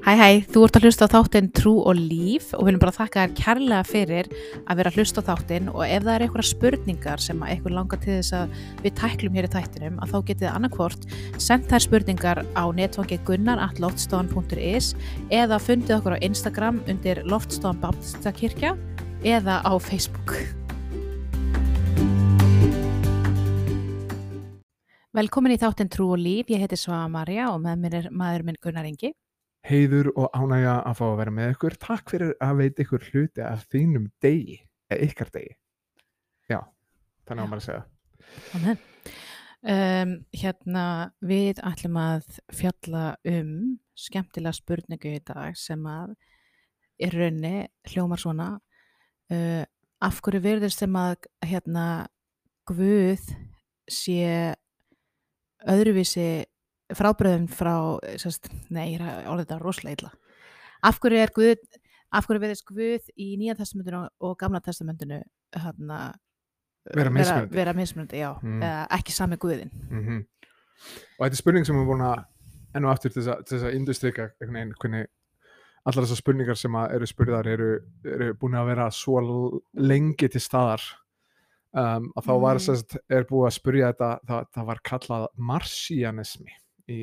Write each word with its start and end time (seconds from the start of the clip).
Hæ 0.00 0.14
hæ, 0.16 0.28
þú 0.48 0.62
ert 0.64 0.76
að 0.78 0.84
hlusta 0.86 1.04
á 1.04 1.12
þáttinn 1.12 1.48
Trú 1.52 1.74
og 1.84 1.98
Líf 1.98 2.54
og 2.56 2.62
við 2.62 2.70
viljum 2.70 2.80
bara 2.80 2.94
þakka 2.96 3.24
þér 3.26 3.34
kærlega 3.36 3.80
fyrir 3.84 4.30
að 4.64 4.78
vera 4.80 4.88
að 4.88 4.96
hlusta 4.96 5.20
á 5.20 5.28
þáttinn 5.28 5.68
og 5.74 5.82
ef 5.84 6.06
það 6.06 6.14
er 6.14 6.24
eitthvað 6.24 6.48
spurningar 6.48 7.20
sem 7.20 7.42
að 7.44 7.52
eitthvað 7.52 7.76
langar 7.76 8.00
til 8.00 8.14
þess 8.14 8.36
að 8.38 8.54
við 8.80 8.96
tæklum 9.02 9.36
hér 9.36 9.48
í 9.50 9.52
þættinum 9.52 10.00
að 10.00 10.14
þá 10.14 10.16
getið 10.30 10.46
þið 10.46 10.54
annarkvort 10.54 11.06
sendt 11.36 11.68
þær 11.68 11.84
spurningar 11.84 12.42
á 12.56 12.64
netfangi 12.80 13.20
gunnar.loftstofan.is 13.28 14.90
eða 15.42 15.60
fundið 15.68 15.96
okkur 15.98 16.16
á 16.16 16.24
Instagram 16.24 16.80
undir 16.88 17.20
Loftstofan 17.28 17.84
Baptistakirkja 17.84 18.74
eða 19.20 19.60
á 19.60 19.72
Facebook. 19.76 20.32
Velkomin 25.12 25.52
í 25.52 25.60
þáttinn 25.60 25.92
Trú 25.92 26.14
og 26.14 26.22
Líf, 26.24 26.48
ég 26.48 26.64
heiti 26.64 26.80
Svava 26.80 27.04
Marja 27.12 27.52
og 27.52 27.60
með 27.60 27.82
mér 27.84 28.00
er 28.00 28.14
maður 28.14 28.48
minn 28.48 28.64
Gunnar 28.64 28.88
Ingi. 28.88 29.12
Heiður 29.66 30.10
og 30.16 30.30
ánægja 30.36 30.76
að 30.88 30.98
fá 30.98 31.04
að 31.08 31.18
vera 31.20 31.34
með 31.36 31.54
ykkur. 31.54 31.76
Takk 31.82 32.12
fyrir 32.12 32.36
að 32.42 32.60
veita 32.62 32.84
ykkur 32.84 33.08
hluti 33.10 33.44
af 33.44 33.66
þínum 33.72 34.06
degi, 34.22 34.60
eða 34.90 35.08
ykkar 35.08 35.32
degi. 35.34 35.56
Já, 36.50 36.60
þannig 37.28 37.44
á 37.44 37.50
maður 37.50 37.60
að 37.60 37.66
segja. 37.68 37.82
Amen. 38.58 38.80
Um, 39.60 40.12
hérna 40.32 40.84
við 41.20 41.58
ætlum 41.68 41.98
að 42.00 42.28
fjalla 42.56 43.04
um 43.28 43.50
skemmtilega 43.98 44.56
spurningu 44.56 45.12
í 45.18 45.20
dag 45.20 45.58
sem 45.60 45.82
að 45.84 46.14
er 47.00 47.16
raunni 47.16 47.66
hljómar 47.90 48.22
svona 48.22 48.46
uh, 48.56 49.64
af 50.00 50.22
hverju 50.24 50.40
verður 50.44 50.72
sem 50.72 50.96
að 50.96 51.28
hérna 51.44 51.84
Guð 52.70 53.24
sé 53.90 54.54
öðruvísi 55.68 56.46
frábröðum 56.98 57.46
frá 57.52 57.74
sérst, 58.20 58.48
nei, 58.70 58.94
ég 58.94 59.00
er 59.04 59.28
orða 59.30 59.44
þetta 59.44 59.60
rosalega 59.62 59.96
illa 59.98 60.10
af 60.82 60.98
hverju 61.00 61.20
er 61.22 61.32
Guð 61.36 61.78
af 62.12 62.26
hverju 62.26 62.40
verðist 62.42 62.66
Guð 62.66 63.10
í 63.16 63.36
Nýja 63.38 63.54
testamentinu 63.58 64.06
og 64.20 64.36
Gamla 64.40 64.60
testamentinu 64.64 65.20
hérna 65.54 66.00
Vera 66.94 67.10
mismunandi. 67.12 67.50
vera, 67.52 67.64
vera 67.64 67.72
mismunandi, 67.76 68.16
já, 68.22 68.30
Mm. 68.42 68.62
eða 68.62 68.86
ekki 68.98 69.12
sami 69.12 69.36
Guðin 69.36 69.70
mm 69.90 70.24
og 71.20 71.26
þetta 71.26 71.34
er 71.36 71.36
spurning 71.42 71.66
sem 71.66 71.76
við 71.76 71.86
búin 71.90 72.00
að 72.06 72.24
enn 72.74 72.84
og 72.86 72.92
aftur 72.94 73.12
til 73.12 73.22
þess 73.22 73.64
að, 73.66 73.74
industrika 73.76 74.30
einhvern 74.40 74.54
veginn 74.56 74.74
hvernig 74.80 75.06
allar 75.84 76.04
þessar 76.06 76.16
spurningar 76.22 76.56
sem 76.56 76.74
eru 76.74 77.06
spurðar 77.06 77.46
eru, 77.52 77.68
eru 78.04 78.34
búin 78.34 78.56
að 78.56 78.66
vera 78.70 78.86
svo 78.90 79.60
lengi 79.76 80.28
til 80.32 80.40
staðar 80.40 80.80
um, 81.74 82.08
að 82.16 82.24
þá 82.24 82.32
var 82.40 82.56
Mm. 82.56 82.64
sérst, 82.64 82.96
er 83.10 83.24
búið 83.28 83.46
að 83.50 83.56
spurja 83.58 83.92
þetta 83.92 84.10
það, 84.26 84.46
það 84.56 84.66
var 84.66 84.80
kallað 84.84 85.26
marsianismi 85.36 86.52
í 86.90 86.98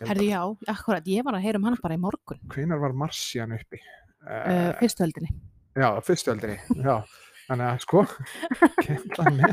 held 0.00 0.08
Herðu 0.10 0.24
að- 0.24 0.32
já, 0.32 0.42
akkurat, 0.74 1.08
ég 1.12 1.24
var 1.26 1.36
að 1.38 1.44
heyra 1.46 1.60
um 1.60 1.68
hann 1.68 1.78
bara 1.82 1.96
í 1.98 2.02
morgun 2.02 2.40
hvenær 2.54 2.80
var 2.82 2.92
marsian 3.04 3.52
uppi? 3.58 3.80
uh, 4.26 4.72
fyrstöldinni 4.80 5.30
Já, 5.78 5.92
fyrstjöldinni, 6.02 6.56
já. 6.82 6.96
Þannig 7.48 7.66
að 7.68 7.82
sko, 7.84 8.00
kemla 8.84 9.30
með 9.36 9.52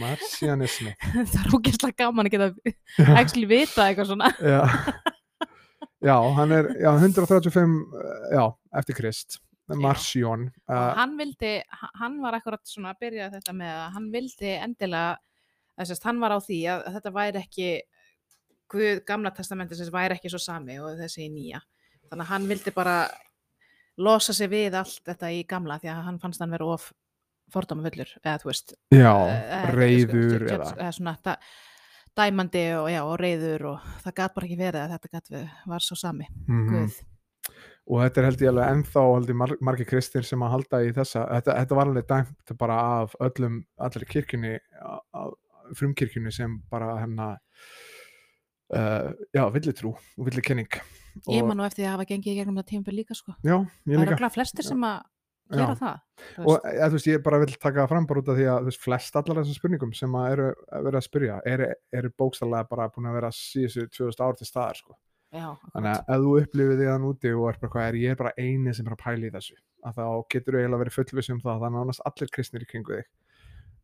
marsianismi. 0.00 0.92
það 1.32 1.36
er 1.44 1.54
ógeðslega 1.56 1.96
gaman 2.04 2.28
að 2.28 2.34
geta 2.34 3.14
actually 3.20 3.48
vita 3.50 3.86
eitthvað 3.88 4.10
svona 4.10 4.30
Já, 4.54 4.60
já 6.04 6.16
hann 6.38 6.52
er 6.56 6.70
já, 6.80 6.90
135, 6.96 7.76
uh, 7.94 8.26
já, 8.34 8.42
eftir 8.80 8.98
Krist, 8.98 9.38
Marsjón. 9.70 10.48
Uh, 10.66 10.90
hann 10.98 11.12
vildi, 11.20 11.52
hann 12.00 12.16
var 12.24 12.38
akkurat 12.40 12.64
svona 12.66 12.94
að 12.94 13.04
byrja 13.04 13.28
þetta 13.36 13.54
með 13.60 13.74
að 13.76 13.90
hann 13.98 14.08
vildi 14.16 14.54
endilega 14.56 15.18
þess 15.80 15.98
að 15.98 16.06
hann 16.10 16.22
var 16.22 16.36
á 16.36 16.38
því 16.44 16.60
að 16.74 16.86
þetta 16.96 17.16
væri 17.16 17.42
ekki 17.44 17.72
Guð, 18.70 19.00
gamla 19.02 19.32
testamenti 19.34 19.74
sem 19.74 19.88
væri 19.90 20.14
ekki 20.14 20.30
svo 20.30 20.38
sami 20.38 20.76
og 20.78 20.92
þessi 20.94 21.24
nýja. 21.26 21.58
Þannig 22.06 22.22
að 22.22 22.28
hann 22.30 22.44
vildi 22.46 22.72
bara 22.74 22.94
losa 23.98 24.34
sig 24.36 24.50
við 24.52 24.76
allt 24.78 25.02
þetta 25.06 25.30
í 25.34 25.40
gamla 25.48 25.80
því 25.82 25.90
að 25.90 26.04
hann 26.06 26.20
fannst 26.22 26.42
hann 26.42 26.54
vera 26.54 26.68
of 26.76 26.86
fordóma 27.50 27.84
fullur 27.88 28.12
eða 28.22 28.38
þú 28.42 28.50
veist 28.50 28.74
já, 28.94 29.12
eh, 29.26 29.68
reyður 29.74 30.44
sko, 30.44 30.54
eða, 30.54 30.70
eða 30.76 30.90
svona 30.94 31.14
da, 31.26 31.36
dæmandi 32.20 32.64
og, 32.78 32.88
já, 32.92 33.00
og 33.02 33.16
reyður 33.20 33.66
og 33.72 33.88
það 34.04 34.16
gat 34.20 34.36
bara 34.36 34.48
ekki 34.48 34.58
verið 34.60 34.84
að 34.84 34.94
þetta 34.94 35.12
gat 35.16 35.32
við, 35.34 35.48
var 35.72 35.86
svo 35.86 35.98
sami. 35.98 36.28
Mm 36.46 36.68
Guð. 36.70 37.00
Og 37.90 38.04
þetta 38.04 38.20
er 38.20 38.26
held 38.28 38.42
ég 38.44 38.50
alveg 38.52 38.72
ennþá 38.76 39.02
held 39.08 39.30
ég 39.32 39.38
mar 39.40 39.52
margir 39.66 39.88
kristir 39.88 40.26
sem 40.26 40.42
að 40.46 40.52
halda 40.52 40.80
í 40.86 40.90
þessa, 40.94 41.24
þetta, 41.26 41.54
þetta 41.58 41.78
var 41.78 41.88
alveg 41.90 42.08
dæmt 42.12 42.52
bara 42.60 42.76
af 43.00 43.16
öllum, 43.26 43.56
allir 43.82 44.04
kirkjunni, 44.12 44.52
frumkirkjunni 45.78 46.32
sem 46.34 46.58
bara 46.70 46.96
hennar, 47.02 47.38
uh, 48.74 49.12
já, 49.34 49.44
villitrú 49.54 49.94
og 49.94 50.26
villikenning. 50.28 50.68
ég 51.28 51.46
man 51.46 51.58
nú 51.58 51.64
eftir 51.66 51.86
að 51.88 51.96
hafa 51.96 52.06
gengið 52.12 52.32
í 52.34 52.36
gegnum 52.38 52.58
það 52.60 52.68
tímabil 52.70 53.00
líka 53.00 53.16
sko 53.18 53.34
Já, 53.42 53.56
ég 53.58 53.66
það 53.90 53.96
er 53.96 54.04
líka. 54.06 54.14
okkur 54.20 54.34
flestir 54.36 54.64
sem 54.68 54.84
að 54.86 55.00
Já. 55.50 55.56
gera 55.58 55.74
það 55.74 55.96
þú 56.36 56.44
og 56.52 56.66
ja, 56.70 56.86
þú 56.86 56.94
veist, 56.94 57.06
ég 57.10 57.22
bara 57.26 57.38
vil 57.42 57.54
taka 57.56 57.80
það 57.80 57.88
fram 57.90 58.04
bara 58.06 58.20
út 58.22 58.28
af 58.30 58.36
því 58.38 58.44
að 58.46 58.58
þú 58.60 58.68
veist, 58.70 58.82
flest 58.84 59.16
allar 59.18 59.40
þessum 59.40 59.56
spurningum 59.58 59.94
sem 59.98 60.12
að 60.14 60.26
eru 60.36 60.44
að 60.70 60.84
vera 60.86 61.00
að 61.00 61.06
spyrja 61.08 61.38
eru, 61.50 61.66
eru 61.98 62.10
bókstallega 62.22 62.68
bara 62.70 62.86
búin 62.94 63.08
að 63.10 63.16
vera 63.18 63.30
síðustu 63.34 63.88
2000 63.90 64.22
ár 64.28 64.38
til 64.38 64.46
staðar 64.46 64.78
sko. 64.78 64.94
já, 65.34 65.48
þannig 65.74 65.90
að 65.90 66.14
ef 66.14 66.22
þú 66.22 66.36
upplifir 66.44 66.78
því 66.78 66.86
að 66.92 67.02
núti 67.02 67.34
og 67.34 67.48
er 67.50 67.58
bara 67.64 67.72
hvað 67.74 67.88
er, 67.90 67.98
ég 68.04 68.14
er 68.14 68.20
bara 68.22 68.32
eini 68.38 68.74
sem 68.78 68.86
er 68.86 68.94
að 68.94 69.02
pæla 69.02 69.26
í 69.26 69.34
þessu 69.34 69.58
að 69.90 69.98
þá 69.98 70.06
getur 70.30 70.54
þú 70.54 70.62
eiginlega 70.62 70.82
verið 70.84 70.96
fullviss 71.00 71.30
um 71.34 71.42
það 71.42 71.60
þannig 71.64 71.80
að 71.80 71.84
nánast 71.90 72.06
allir 72.06 72.30
kristnir 72.38 72.62
í 72.62 72.70
kringu 72.70 73.00
þig 73.00 73.10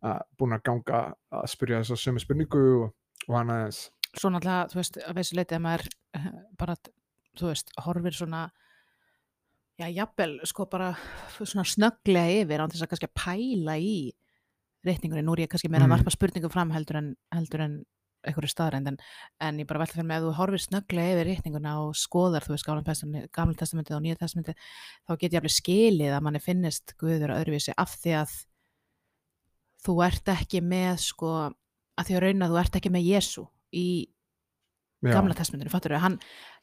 að 0.03 0.21
búin 0.39 0.53
að 0.57 0.62
ganga 0.69 1.01
að 1.31 1.47
spyrja 1.49 1.81
þess 1.83 1.95
að 1.97 2.03
sömu 2.05 2.21
spurningu 2.25 2.65
og, 2.83 2.93
og 3.29 3.34
hann 3.39 3.51
aðeins 3.55 3.81
svo 4.17 4.31
náttúrulega, 4.33 4.69
þú 4.73 4.79
veist, 4.81 4.97
að 5.05 5.19
þessu 5.21 5.37
leiti 5.37 5.55
að 5.57 5.65
maður 5.67 5.89
eh, 6.17 6.29
bara, 6.57 6.77
þú 7.37 7.49
veist, 7.51 7.73
horfir 7.84 8.15
svona 8.17 8.45
já, 9.77 9.89
jafnvel, 9.93 10.31
sko 10.49 10.67
bara 10.73 10.93
svona 11.37 11.65
snögglega 11.69 12.39
yfir 12.45 12.62
án 12.65 12.73
þess 12.73 12.87
að 12.87 12.93
kannski 12.95 13.09
að 13.11 13.19
pæla 13.21 13.75
í 13.83 13.97
reikningunni, 14.87 15.25
nú 15.27 15.35
er 15.37 15.45
ég 15.45 15.51
kannski 15.53 15.69
meira 15.69 15.85
að 15.85 15.91
Mhm. 15.91 15.97
varpa 15.99 16.15
spurningum 16.15 16.53
fram 16.55 16.71
heldur 16.73 16.97
en, 17.03 17.11
heldur 17.35 17.61
en 17.67 17.77
einhverju 18.27 18.49
staðrænd 18.51 18.89
en, 18.89 18.97
en 19.41 19.59
ég 19.61 19.67
bara 19.69 19.79
velta 19.83 19.95
fyrir 19.95 20.06
mig 20.09 20.17
að 20.19 20.25
þú 20.31 20.33
horfir 20.39 20.62
snögglega 20.65 21.12
yfir 21.15 21.29
reikninguna 21.31 21.75
og 21.85 21.93
skoðar, 21.95 22.43
þú 22.47 22.55
veist, 22.56 22.67
gamla, 22.67 23.27
gamla 23.37 23.55
testamentið 23.61 23.97
og 23.99 24.03
nýja 24.06 24.19
testamentið, 24.23 24.56
þá 25.06 25.12
get 25.21 25.33
ég 25.37 25.41
alveg 25.43 25.55
skilið 25.55 26.17
að 26.17 26.25
manni 26.27 26.41
finnist 26.43 26.97
Guður 26.99 27.35
öðruvísi 27.37 27.75
af 27.77 27.93
því 28.01 28.17
að 28.23 28.35
þú 29.87 29.95
ert 30.07 30.29
ekki 30.35 30.61
með, 30.65 30.99
sko, 31.07 31.33
að 31.97 32.09
því 32.11 32.17
að 32.19 32.23
rauna 32.27 32.49
þú 32.53 32.59
ert 32.65 32.77
ekki 32.81 32.93
með 32.97 33.09
Jésu 33.13 33.47
í 33.77 33.87
Já, 35.05 35.13
gamla 35.13 35.35
testamentinu, 35.37 35.71
fattur 35.71 35.93
þau, 35.95 36.01
hann 36.03 36.15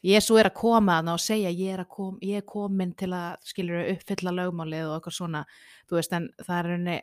Jésu 0.03 0.35
er 0.41 0.49
að 0.49 0.55
koma 0.57 0.97
þarna 0.97 1.13
og 1.15 1.21
segja 1.23 1.51
ég 1.53 1.75
er, 1.77 1.83
að 1.85 1.89
kom, 1.93 2.15
ég 2.25 2.41
er 2.41 2.45
komin 2.49 2.93
til 2.97 3.11
að 3.15 3.37
skilur 3.45 3.85
uppfylla 3.93 4.33
lögmálið 4.35 4.87
og 4.89 4.95
eitthvað 4.97 5.15
svona. 5.15 5.43
Þú 5.87 5.95
veist, 5.99 6.15
en 6.17 6.25
það 6.41 6.57
er 6.57 6.69
henni 6.73 6.95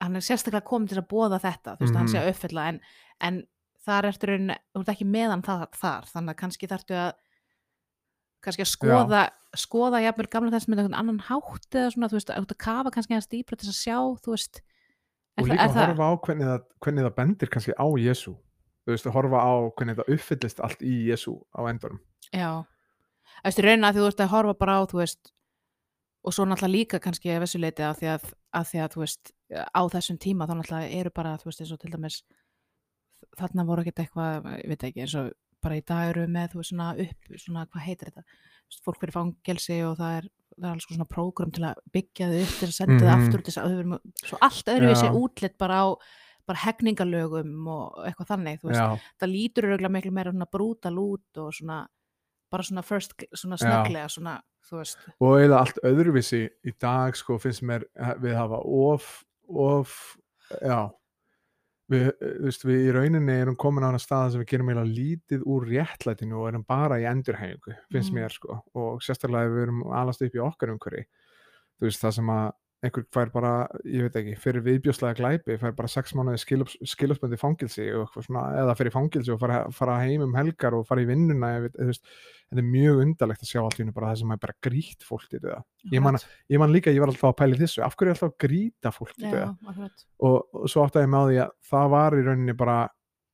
hann 0.00 0.16
er 0.16 0.24
sérstaklega 0.24 0.64
komin 0.70 0.88
til 0.88 1.00
að 1.02 1.08
bóða 1.10 1.40
þetta 1.42 1.74
þú 1.76 1.82
veist, 1.84 1.96
hann 1.98 2.08
sé 2.08 2.16
Mhm. 2.18 2.22
að 2.22 2.30
uppfylla, 2.32 2.68
en, 2.68 2.80
en 3.20 3.40
þar 3.84 4.08
ertu 4.12 4.28
rauninni, 4.30 4.56
þú 4.72 4.80
ert 4.84 4.92
ekki 4.94 5.08
meðan 5.10 5.42
það, 5.42 5.66
þar 5.82 6.08
þannig 6.14 6.30
að 6.34 6.40
kannski 6.44 6.70
þarftu 6.70 6.94
að 7.02 7.12
kannski 8.46 8.62
að 8.64 8.70
skoða 8.76 9.22
skoða 9.58 10.00
jafnvel 10.04 10.28
gamla 10.30 10.52
einhvern 10.54 10.94
annan 10.94 11.18
hátt 11.26 11.74
eða 11.74 11.90
svona, 11.92 12.08
þú 12.12 12.18
veist, 12.20 12.30
að 12.30 12.56
kafa 12.62 12.90
kannski 12.94 13.16
hans 13.16 13.26
dýpra 13.26 13.58
til 13.58 13.68
að 13.72 13.78
sjá, 13.82 13.98
þú 14.22 14.34
veist 14.36 14.60
og 15.38 15.48
líka 15.48 15.66
að 15.68 15.78
horfa 15.78 16.10
á 16.10 16.12
hvernig 16.26 16.50
það, 16.50 16.68
hvernig 16.84 17.06
það 17.06 17.16
bendir 17.18 17.50
kannski 17.52 17.74
á 17.78 17.86
Jésu 17.98 18.34
þú 18.88 18.94
veist, 18.94 19.08
að 19.08 19.16
horfa 19.18 19.40
á 19.44 19.52
hvernig 19.76 19.96
það 19.98 20.12
uppfyllist 20.14 20.60
allt 20.64 20.82
í 20.82 20.94
Jésu 21.10 21.34
á 21.52 21.60
endanum. 21.68 21.98
Já, 22.32 22.64
eftir 23.44 23.68
raunin 23.68 23.84
að 23.84 23.98
því 23.98 24.04
þú 24.04 24.12
ert 24.12 24.22
að 24.24 24.32
horfa 24.32 24.54
bara 24.62 24.76
á, 24.80 24.82
þú 24.88 25.00
veist, 25.02 25.32
og 26.24 26.34
svo 26.34 26.46
náttúrulega 26.48 26.72
líka 26.72 27.00
kannski 27.04 27.34
að 27.34 27.44
þessu 27.44 27.60
leiti 27.60 27.84
að 27.84 28.00
því 28.00 28.10
að, 28.14 28.24
að 28.56 28.70
því 28.70 28.80
að, 28.80 28.94
þú 28.94 29.02
veist, 29.04 29.32
á 29.52 29.82
þessum 29.92 30.20
tíma 30.24 30.48
þá 30.48 30.54
náttúrulega 30.56 31.02
eru 31.02 31.12
bara, 31.20 31.34
þú 31.42 31.50
veist, 31.50 31.60
eins 31.60 31.74
og 31.76 31.82
til 31.82 31.92
dæmis 31.92 32.18
þarna 33.36 33.66
voru 33.68 33.84
ekkert 33.84 34.02
eitthvað, 34.06 34.48
ég 34.56 34.72
veit 34.72 34.88
ekki, 34.88 35.04
eins 35.04 35.16
og 35.20 35.30
bara 35.60 35.76
í 35.76 35.84
dag 35.84 36.14
eru 36.14 36.24
við 36.24 36.34
með, 36.38 36.50
þú 36.54 36.62
veist, 36.62 36.72
svona 36.72 36.88
upp, 37.04 37.30
svona, 37.44 37.66
hvað 37.68 37.86
heitir 37.90 38.08
þetta, 38.08 38.24
Þú 38.24 38.32
veist, 38.32 38.57
fólk 38.84 39.00
fyrir 39.00 39.12
fangelsi 39.16 39.78
og 39.86 39.96
það 39.98 40.16
er, 40.18 40.28
það 40.58 40.68
er 40.68 40.72
alls 40.74 40.86
svona 40.88 41.06
prógram 41.08 41.52
til 41.54 41.64
að 41.68 41.74
byggja 41.94 42.28
þau 42.32 42.40
upp 42.44 42.54
til 42.60 42.68
að 42.68 42.76
senda 42.78 42.98
þau 42.98 43.08
Mhm. 43.08 43.26
aftur 43.28 43.42
til 43.42 43.52
þess 43.52 43.60
að 43.62 43.68
þau 43.68 43.76
verðum, 43.78 44.00
svo 44.24 44.38
allt 44.42 44.72
öðruvísi 44.74 45.06
Já. 45.08 45.14
útlitt 45.22 45.58
bara 45.58 45.82
á 45.82 45.86
bara 46.48 46.58
hegningalögum 46.64 47.66
og 47.68 47.98
eitthvað 48.08 48.28
þannig, 48.32 48.60
þú 48.62 48.68
veist, 48.70 48.80
já, 48.80 49.00
það 49.20 49.32
lítur 49.34 49.66
örgulega 49.68 49.92
miklu 49.92 50.12
meira 50.16 50.32
svona 50.32 50.46
brútal 50.50 50.96
út 50.98 51.36
og 51.42 51.52
svona 51.52 51.86
bara 52.50 52.62
svona 52.62 52.82
first, 52.82 53.12
svona 53.36 53.56
Já. 53.58 53.66
snögglega 53.68 54.08
svona, 54.08 54.40
og 55.20 55.36
eiginlega 55.36 55.58
allt 55.60 55.78
öðruvísi 55.84 56.48
í 56.64 56.72
dag 56.80 57.14
sko 57.16 57.36
finnst 57.38 57.60
mér 57.62 57.84
eh, 57.96 58.14
við 58.16 58.34
hafa 58.36 58.62
of, 58.64 59.24
of 59.48 60.16
já 60.62 60.90
við, 61.90 62.08
eh, 62.20 62.34
veist, 62.44 62.64
við 62.68 62.88
í 62.88 62.92
rauninni 62.94 63.32
erum 63.42 63.56
komin 63.56 63.84
á 63.84 63.88
hana 63.90 63.98
staða 64.02 64.32
sem 64.32 64.40
við 64.42 64.50
gerum 64.52 64.68
eiginlega 64.68 64.96
lítið 64.98 65.44
úr 65.46 65.66
réttlætinu 65.70 66.36
og 66.42 66.48
erum 66.52 66.64
bara 66.68 66.98
í 67.00 67.06
endurhæfingu 67.08 67.74
finnst 67.92 68.12
Mhm. 68.12 68.18
mér 68.18 68.30
sko 68.32 68.62
og 68.74 69.00
sérstaklega 69.00 69.46
ef 69.46 69.52
við 69.56 69.62
erum 69.66 69.82
alast 69.92 70.22
upp 70.22 70.34
í 70.34 70.44
okkar 70.44 70.72
umhverfi 70.74 71.04
þú 71.80 71.86
veist 71.88 72.02
það 72.02 72.14
sem 72.14 72.26
að 72.26 72.52
einhver 72.84 73.04
fær 73.10 73.30
bara, 73.34 73.52
ég 73.82 74.06
veit 74.06 74.16
ekki, 74.20 74.34
fyrir 74.38 74.62
viðbjóslega 74.62 75.16
glæpi, 75.18 75.56
fær 75.58 75.72
bara 75.74 75.90
sex 75.90 76.12
mánuði 76.14 76.38
skilupsböndi 76.86 77.38
fangilsi 77.40 77.88
og 77.98 78.12
svona, 78.14 78.44
eða 78.60 78.76
fyrir 78.78 78.94
fangilsi 78.94 79.32
og 79.34 79.40
fara, 79.42 79.64
fara 79.74 79.96
heim 80.04 80.22
um 80.28 80.36
helgar 80.38 80.76
og 80.78 80.84
fara 80.86 81.02
í 81.02 81.08
vinnuna, 81.08 81.50
ég 81.56 81.64
veit, 81.66 81.80
þetta 81.80 82.62
er 82.62 82.68
mjög 82.68 83.00
undarlegt 83.02 83.42
að 83.42 83.50
sjá 83.50 83.62
allt 83.64 83.80
í 83.80 83.82
hennu 83.82 83.96
bara 83.96 84.12
það 84.12 84.20
sem 84.22 84.34
er 84.36 84.42
bara 84.44 84.56
grít 84.68 85.08
fólk 85.08 85.26
í 85.32 85.40
þetta. 85.40 85.58
Ég 85.90 86.04
man, 86.04 86.20
ég 86.54 86.62
man 86.62 86.74
líka, 86.74 86.94
ég 86.94 87.02
var 87.02 87.10
alltaf 87.10 87.32
að 87.32 87.40
pæli 87.40 87.58
þessu, 87.64 87.82
af 87.82 87.98
hverju 87.98 88.12
er 88.12 88.14
alltaf 88.14 88.30
að 88.30 88.38
gríta 88.46 88.94
fólk 88.94 89.16
í 89.18 89.26
þetta? 89.26 89.90
Og, 90.28 90.38
og 90.54 90.70
svo 90.70 90.86
átti 90.86 91.02
ég 91.02 91.10
með 91.16 91.32
því 91.32 91.42
að 91.48 91.52
það 91.72 91.90
var 91.96 92.18
í 92.18 92.22
rauninni 92.28 92.56
bara 92.62 92.78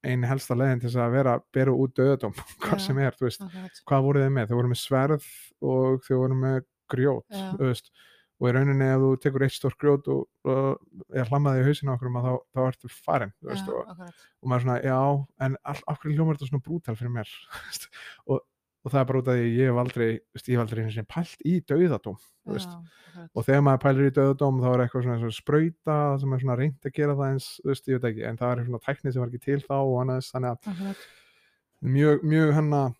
eini 0.05 0.29
helsta 0.29 0.56
leiðin 0.56 0.82
til 0.82 0.94
að 1.00 1.14
vera 1.19 1.37
að 1.37 1.44
bera 1.56 1.76
út 1.85 1.94
döðdóm, 1.96 2.35
hvað 2.64 2.82
sem 2.87 3.05
er, 3.05 3.14
þú 3.19 3.29
veist, 3.29 3.44
hvað 3.88 4.08
voru 4.08 4.25
þið 4.25 4.35
með? 4.38 4.49
Þau 4.49 4.58
voru 4.62 4.73
með 4.73 4.81
sverð 4.81 5.31
og 5.64 6.02
þau 6.08 6.17
voru 6.17 6.41
með 6.41 6.58
grjót, 6.93 7.38
þú 7.58 7.70
veist, 7.70 7.88
og 8.41 8.49
í 8.49 8.55
rauninni 8.55 8.87
ef 8.91 9.03
þú 9.03 9.11
tekur 9.23 9.45
eitt 9.47 9.55
stór 9.55 9.77
grjót 9.81 10.09
og, 10.13 10.25
er 11.15 11.29
hlammaði 11.31 11.63
í 11.63 11.69
hausinu 11.69 11.95
okkur 11.95 12.11
um 12.11 12.19
að 12.21 12.27
þá, 12.27 12.33
þá 12.57 12.63
ertu 12.65 12.91
farin 12.95 13.35
veist, 13.47 13.69
og, 13.71 13.93
og 13.95 14.51
maður 14.51 14.59
er 14.59 14.67
svona, 14.67 14.81
já, 14.89 14.99
en 15.47 15.61
hverju 16.01 16.17
hljómar 16.17 16.39
þetta 16.39 16.51
svona 16.51 16.67
brútal 16.67 16.99
fyrir 16.99 17.15
mér? 17.15 17.39
Og, 18.35 18.43
og 18.85 18.93
það 18.93 19.01
er 19.01 19.07
bara 19.09 19.21
út 19.21 19.29
af 19.33 19.39
því 19.39 19.45
ég 19.57 19.71
hef 19.71 19.79
aldrei, 19.81 20.09
ég 20.13 20.49
hef 20.51 20.61
aldrei 20.61 20.83
eins 20.83 20.97
og 21.01 21.07
pælt 21.09 21.45
í 21.49 21.55
dauðadóm 21.65 22.19
og 23.33 23.47
þegar 23.47 23.63
maður 23.65 23.83
pælir 23.85 24.11
í 24.11 24.15
dauðadóm 24.19 24.59
þá 24.61 24.67
er 24.71 24.83
eitthvað 24.85 25.07
svona, 25.07 25.17
svona 25.23 25.37
spröyta 25.39 25.97
sem 26.21 26.35
er 26.35 26.43
svona 26.43 26.57
reynd 26.61 26.89
að 26.89 26.97
gera 26.99 27.15
það 27.17 27.31
eins, 27.31 27.47
veist, 27.65 27.89
ég 27.89 27.97
veit 27.97 28.11
ekki, 28.11 28.27
en 28.29 28.41
það 28.41 28.53
er 28.53 28.67
svona 28.67 28.83
tækni 28.85 29.15
sem 29.15 29.25
var 29.25 29.33
ekki 29.33 29.45
til 29.47 29.61
þá 29.65 29.77
og 29.79 29.95
annars, 30.03 30.29
þannig 30.35 30.69
að 30.69 31.07
mjög, 31.95 32.27
mjög 32.35 32.53
hann 32.59 32.71
að 32.83 32.99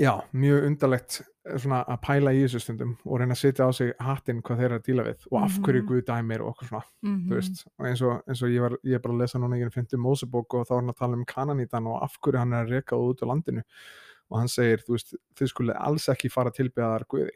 já, 0.00 0.12
mjög 0.32 0.66
undarlegt 0.72 1.20
svona 1.56 1.84
að 1.88 2.00
pæla 2.04 2.32
í 2.36 2.42
þessu 2.44 2.60
stundum 2.60 2.96
og 3.06 3.18
reyna 3.20 3.32
að 3.32 3.40
setja 3.40 3.64
á 3.64 3.70
sig 3.72 3.92
hattinn 3.98 4.42
hvað 4.42 4.58
þeir 4.60 4.66
eru 4.68 4.78
að 4.78 4.84
díla 4.88 5.04
við 5.06 5.22
og 5.32 5.38
af 5.42 5.54
hverju 5.64 5.80
Mhm. 5.82 5.88
Guð 5.88 6.02
dæmir 6.04 6.40
og 6.44 6.48
okkur 6.54 6.68
svona 6.68 6.84
Mhm. 7.02 7.28
þú 7.28 7.34
veist, 7.34 7.66
og 7.78 7.86
eins 7.86 8.02
og, 8.02 8.22
eins 8.28 8.42
og 8.42 8.48
ég 8.50 8.60
var 8.60 8.76
ég 8.84 8.94
er 8.94 8.98
bara 8.98 9.14
að 9.14 9.20
lesa 9.20 9.38
núna 9.38 9.56
ég 9.58 9.72
fyndi 9.72 9.96
Mósebók 9.96 10.54
og 10.54 10.66
þá 10.68 10.72
er 10.72 10.80
hann 10.80 10.90
að 10.90 10.96
tala 10.98 11.12
um 11.16 11.24
Kananítan 11.24 11.86
og 11.86 12.02
af 12.02 12.18
hverju 12.20 12.38
hann 12.38 12.52
er 12.52 12.64
að 12.66 12.70
reka 12.70 12.96
út 12.96 13.22
á 13.22 13.26
landinu 13.26 13.62
og 14.30 14.38
hann 14.38 14.48
segir, 14.48 14.78
þú 14.84 14.92
veist, 14.94 15.14
þið 15.34 15.48
skulle 15.48 15.74
alls 15.80 16.06
ekki 16.08 16.30
fara 16.30 16.50
að 16.50 16.56
tilbyða 16.60 16.98
þar 16.98 17.06
Guði 17.08 17.30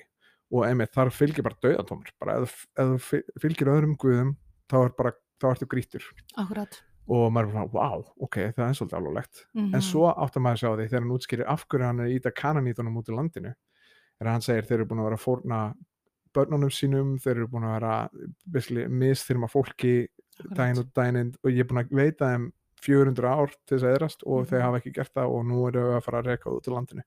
og 0.53 0.65
einmitt, 0.69 0.93
þar 0.93 1.11
fylgir 1.11 1.43
bara 1.43 1.57
döðatómur 1.65 2.11
bara 2.21 2.43
ef, 2.43 2.67
þú 2.77 2.99
fy- 3.00 3.25
fylgir 3.41 3.67
öðrum 3.73 3.97
Guðum 3.97 4.37
þá 4.69 4.85
er 4.85 4.89
bara, 4.91 5.12
þá 5.41 5.50
ertu 5.57 5.67
grítur 5.67 6.03
Akkurat. 6.37 6.83
og 7.09 7.33
maður 7.33 7.49
er 7.49 7.53
bara, 7.53 7.67
wow, 7.73 8.05
ok, 8.21 8.37
það 8.53 8.69
er 8.69 8.77
svolítið 8.77 8.99
alvarlegt 9.00 9.47
Mhm. 9.55 9.75
en 9.75 9.81
svo 9.81 10.12
átt 10.15 10.37
að 10.37 10.43
maður 10.45 10.61
sjá 10.61 10.77
því 10.77 10.89
þegar 10.91 11.00
hann 11.00 11.17
útskýrir 11.19 11.49
af 11.49 11.67
hverju 11.69 11.85
hann 11.87 12.00
er 12.00 12.05
að 12.07 12.21
íta 12.21 12.31
kananítunum 12.35 12.97
út 12.99 13.09
í 13.09 13.17
landinu 13.17 13.55
að 14.26 14.32
hann 14.32 14.43
segir 14.47 14.67
þeir 14.69 14.79
eru 14.81 14.87
búin 14.91 15.00
að 15.03 15.09
vera 15.11 15.19
að 15.21 15.25
fórna 15.25 15.61
börnunum 16.35 16.71
sínum, 16.75 17.15
þeir 17.23 17.37
eru 17.37 17.49
búin 17.49 17.65
að 17.69 17.75
vera 17.79 18.88
misþyrma 18.91 19.49
fólki 19.53 19.94
daginn 20.56 20.81
út 20.82 20.93
daginn 20.97 21.17
inn 21.21 21.32
og 21.44 21.50
ég 21.53 21.61
er 21.65 21.69
búin 21.71 21.82
að 21.85 21.93
veita 21.94 22.31
þeim 22.32 22.49
400 22.85 23.29
ár 23.31 23.53
til 23.65 23.79
þess 23.79 23.85
að 23.87 23.94
eðrast 23.97 24.23
og 24.26 24.41
Mhm. 24.43 24.49
þeir 24.50 24.62
hafa 24.62 24.79
ekki 24.81 24.93
gert 24.94 25.15
það 25.15 25.31
og 25.35 25.44
nú 25.47 25.61
eru 25.69 25.81
þau 25.85 25.97
að 25.97 26.03
fara 26.05 26.19
að 26.23 26.26
reka 26.26 26.50
út 26.50 26.67
í 26.69 26.75
landinu 26.75 27.03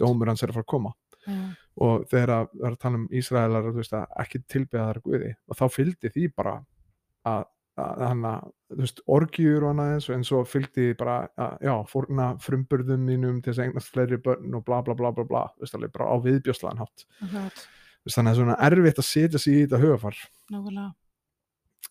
dómur 0.00 0.26
hans 0.32 0.42
er 0.42 0.48
að 0.48 0.54
fara 0.54 0.64
að 0.64 0.72
koma 0.72 0.92
Já. 1.26 1.54
og 1.78 2.06
þegar 2.10 2.28
að, 2.34 2.48
það 2.58 2.66
er 2.66 2.72
að 2.72 2.78
tala 2.82 2.94
um 2.98 3.08
Ísraelar 3.12 3.62
þú 3.68 3.74
veist, 3.76 3.92
að 3.92 4.06
ekki 4.24 4.40
tilbyða 4.48 4.86
þar 4.88 5.00
guði 5.04 5.34
og 5.48 5.56
þá 5.56 5.64
fylgdi 5.70 6.10
því 6.16 6.34
bara 6.34 6.54
að, 7.24 7.44
hann 7.76 8.24
að 8.28 8.48
þú 8.72 8.80
veist, 8.82 9.02
orgjur 9.16 9.64
og 9.64 9.70
annað 9.72 9.92
eins 9.94 10.08
og 10.08 10.16
en 10.16 10.24
svo 10.28 10.40
fylgdi 10.48 10.88
bara 10.98 11.18
að, 11.40 11.54
já, 11.68 11.72
fórna 11.88 12.26
frumburðum 12.42 13.06
mínum 13.08 13.38
til 13.40 13.52
þess 13.52 13.62
að 13.62 13.68
eignast 13.68 13.92
fleiri 13.94 14.18
börn 14.24 14.58
og 14.58 14.64
bla 14.66 14.80
bla 14.84 14.96
bla 14.98 15.12
bla 15.16 15.24
bla, 15.28 15.44
þú 15.54 15.64
veist 15.64 15.78
alveg 15.78 15.94
bara 15.94 16.08
á 16.12 16.16
viðbjóslaðan 16.26 16.82
hátt. 16.82 17.06
Þú 17.22 18.08
veist, 18.08 18.16
þannig 18.16 18.18
að 18.18 18.24
það 18.24 18.32
er 18.32 18.40
svona 18.40 18.58
erfitt 18.68 19.02
að 19.02 19.08
setja 19.08 19.42
sig 19.42 19.54
í 19.56 19.62
þetta 19.64 19.82
hugafar 19.84 20.18
Nákvæmlega. 20.52 20.88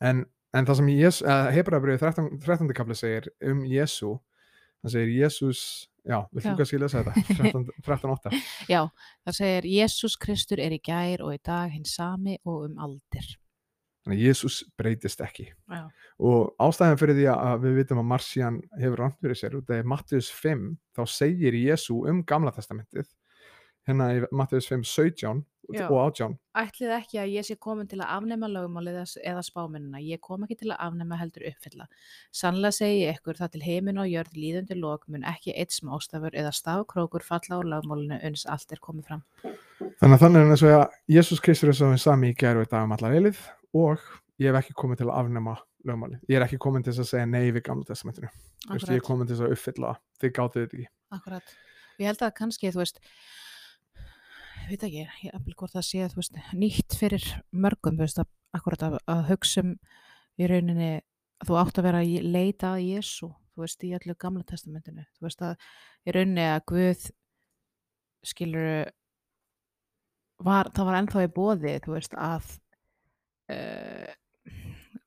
en, 0.09 0.25
en 0.53 0.67
það 0.69 0.81
sem 0.81 0.91
Jes, 0.95 1.21
uh, 1.25 1.47
Hebreabrið 1.55 2.03
13. 2.03 2.29
13. 2.45 2.75
kapli 2.77 2.97
segir 2.99 3.31
um 3.51 3.63
Jésu 3.69 4.17
hann 4.81 4.93
segir 4.93 5.13
Jésús 5.21 5.61
já, 6.05 6.17
við 6.33 6.45
fyrir 6.47 6.57
kannski 6.61 6.79
lesa 6.81 7.03
þetta 7.03 7.37
13 7.37 7.67
13.8 7.85 8.41
Já, 8.73 8.81
það 9.25 9.37
segir 9.37 9.69
Jésús 9.69 10.17
Kristur 10.21 10.61
er 10.61 10.73
í 10.73 10.81
gær 10.81 11.21
og 11.25 11.35
í 11.35 11.39
dag 11.45 11.69
hinn 11.73 11.85
sami 11.85 12.37
og 12.45 12.65
um 12.69 12.81
aldir. 12.81 13.27
Þannig 14.01 14.17
að 14.17 14.25
Jésús 14.25 14.63
breytist 14.77 15.21
ekki 15.21 15.47
Já. 15.69 15.83
og 16.19 16.55
ástæðan 16.59 16.99
fyrir 17.01 17.15
því 17.19 17.27
að 17.35 17.61
við 17.67 17.75
vitum 17.81 18.01
að 18.01 18.09
Marcian 18.15 18.61
hefur 18.79 19.03
rangt 19.05 19.19
fyrir 19.21 19.37
sér 19.37 19.57
út 19.59 19.69
af 19.69 19.85
Mattius 19.85 20.31
5 20.33 20.67
þá 20.97 21.01
segir 21.07 21.53
Jésu 21.53 22.01
um 22.09 22.23
gamla 22.23 22.51
testamentið 22.55 23.07
hérna 23.87 24.11
í 24.17 24.25
Mattius 24.31 24.67
5 24.69 24.83
17 24.85 25.45
Já. 25.71 25.85
og 25.87 26.11
18 26.11 26.33
Ætlið 26.57 26.91
ekki 26.97 27.19
að 27.21 27.29
ég 27.31 27.45
sé 27.47 27.55
komin 27.55 27.87
til 27.87 28.01
að 28.01 28.09
afnema 28.17 28.47
lögumálið 28.51 28.97
eða- 28.97 29.21
spámennina. 29.45 30.01
Ég 30.03 30.19
kom 30.19 30.43
ekki 30.43 30.57
til 30.59 30.71
að 30.73 30.81
afnema 30.83 31.15
heldur 31.15 31.45
uppfylla. 31.47 31.85
Sannlega 32.33 32.71
segi 32.75 33.05
ég 33.05 33.15
ykkur 33.15 33.37
það 33.39 33.51
til 33.53 33.61
heimin 33.61 33.97
og 34.01 34.09
jörð 34.11 34.33
líðandi 34.35 34.75
lok 34.81 35.07
mun 35.07 35.23
ekki 35.23 35.53
eitt 35.55 35.71
smástafur 35.71 36.33
eða 36.35 36.51
stafkrókur 36.51 37.23
falla 37.23 37.55
á 37.55 37.59
lögmálinu 37.63 38.19
uns 38.25 38.45
allt 38.45 38.71
er 38.73 38.81
komið 38.83 39.05
fram. 39.05 39.23
þannig 40.01 40.17
að 40.17 40.23
þannig 40.25 40.41
er 40.41 40.51
og 40.51 40.67
að 40.75 40.89
Jésús 41.09 41.41
Kristur 41.41 41.69
er 41.69 41.73
svo 41.73 41.97
sami 41.97 42.33
í 42.33 42.35
gæru 42.35 42.65
og 43.77 44.01
ég 44.41 44.49
hef 44.49 44.61
ekki 44.61 44.77
komið 44.77 45.01
til 45.01 45.09
að 45.09 45.17
afnema 45.21 45.57
lögmáli 45.87 46.19
ég 46.29 46.37
er 46.37 46.45
ekki 46.45 46.59
komin 46.61 46.85
til 46.85 46.93
að 46.93 47.09
segja 47.09 47.27
nei 47.29 47.51
við 47.53 47.63
gamla 47.65 47.87
testamentinu. 47.87 48.29
Veist, 48.69 48.89
ég 48.89 48.99
er 48.99 49.05
komin 49.05 49.29
til 49.29 49.39
að 49.39 49.55
uppfylla 49.55 49.95
þið 50.21 50.33
gátið 50.37 50.65
þetta 50.65 50.77
ekki. 50.77 50.89
Akkurat. 51.17 51.55
Ég 52.01 52.09
held 52.09 52.25
að 52.25 52.33
kannski, 52.37 52.71
þú 52.73 52.81
veist, 52.81 53.01
ég 54.61 54.69
veit 54.69 54.85
ekki, 54.87 55.05
ég 55.25 55.35
eftir 55.37 55.57
hvort 55.57 55.75
það 55.75 55.87
sé, 55.87 56.09
þú 56.11 56.21
veist, 56.21 56.39
nýtt 56.57 56.97
fyrir 56.97 57.27
mörgum, 57.51 57.97
þú 57.97 58.05
veist, 58.05 58.21
akkurat 58.57 58.85
að, 58.87 58.97
að 59.11 59.23
hugsa 59.31 59.65
um 59.65 59.73
í 60.41 60.49
rauninni 60.49 60.91
þú 61.45 61.57
átt 61.61 61.79
að 61.79 61.87
vera 61.89 62.01
að 62.03 62.29
leita 62.29 62.75
að 62.75 62.85
Jésu, 62.85 63.31
þú 63.51 63.65
veist, 63.65 63.85
í 63.85 63.93
allu 63.97 64.15
gamla 64.19 64.45
testamentinu, 64.47 65.05
þú 65.17 65.27
veist 65.27 65.45
að 65.45 65.69
í 66.05 66.15
rauninni 66.15 66.47
að 66.47 66.65
Guð 66.71 67.07
skilur 68.31 68.91
var, 70.41 70.69
það 70.73 70.87
var 70.87 70.99
ennþá 70.99 71.25
í 71.25 71.31
bóði, 71.33 71.77
þú 71.83 71.95
veist, 71.97 72.17
að 72.17 72.57
uh, 73.51 74.53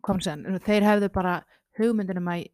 kom 0.04 0.20
sen, 0.24 0.44
þeir 0.64 0.88
hefðu 0.90 1.10
bara 1.14 1.38
hugmyndinum 1.78 2.28
að 2.30 2.48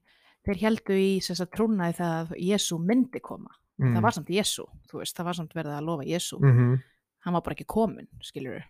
þeir 0.46 0.62
heldu 0.64 0.96
í 0.96 1.10
þess 1.24 1.44
að 1.44 1.52
trúna 1.56 1.90
í 1.90 1.96
það 1.98 2.14
að 2.20 2.36
Jésu 2.46 2.78
myndi 2.80 3.20
koma 3.20 3.50
mm. 3.80 3.96
það 3.96 4.06
var 4.06 4.16
samt 4.16 4.30
Jésu, 4.32 4.64
þú 4.88 5.02
veist, 5.02 5.16
það 5.18 5.28
var 5.28 5.38
samt 5.40 5.58
verið 5.58 5.76
að 5.76 5.90
lofa 5.90 6.08
Jésu, 6.08 6.38
mm 6.40 6.78
hann 7.24 7.36
var 7.36 7.44
bara 7.44 7.56
ekki 7.56 7.68
komin 7.68 8.08
skilur 8.24 8.58
við, 8.58 8.68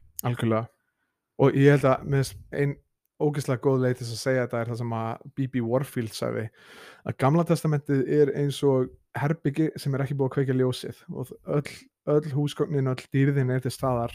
og 1.40 1.58
ég 1.58 1.76
held 1.76 1.86
að 1.88 2.06
með 2.12 2.32
einn 2.52 2.76
ógeðslega 3.20 3.62
góð 3.64 3.82
leið 3.84 3.98
til 4.00 4.06
að 4.06 4.20
segja 4.22 4.46
þetta 4.46 4.60
er 4.60 4.70
það 4.70 4.80
sem 4.80 4.94
að 4.96 5.24
B.B. 5.36 5.62
Warfield 5.64 6.14
sagði 6.16 6.46
að 7.04 7.16
gamla 7.20 7.44
testamentið 7.48 8.02
er 8.16 8.32
eins 8.40 8.60
og 8.66 8.90
herbyggi 9.18 9.68
sem 9.80 9.94
er 9.94 10.04
ekki 10.04 10.16
búið 10.16 10.30
að 10.30 10.34
kveika 10.38 10.56
ljósið 10.56 11.02
og 11.12 11.32
öll, 11.56 11.74
öll 12.08 12.30
húsgögnin 12.32 12.88
öll 12.88 13.02
dýrðin 13.12 13.50
er 13.54 13.60
til 13.60 13.70
staðar 13.70 14.12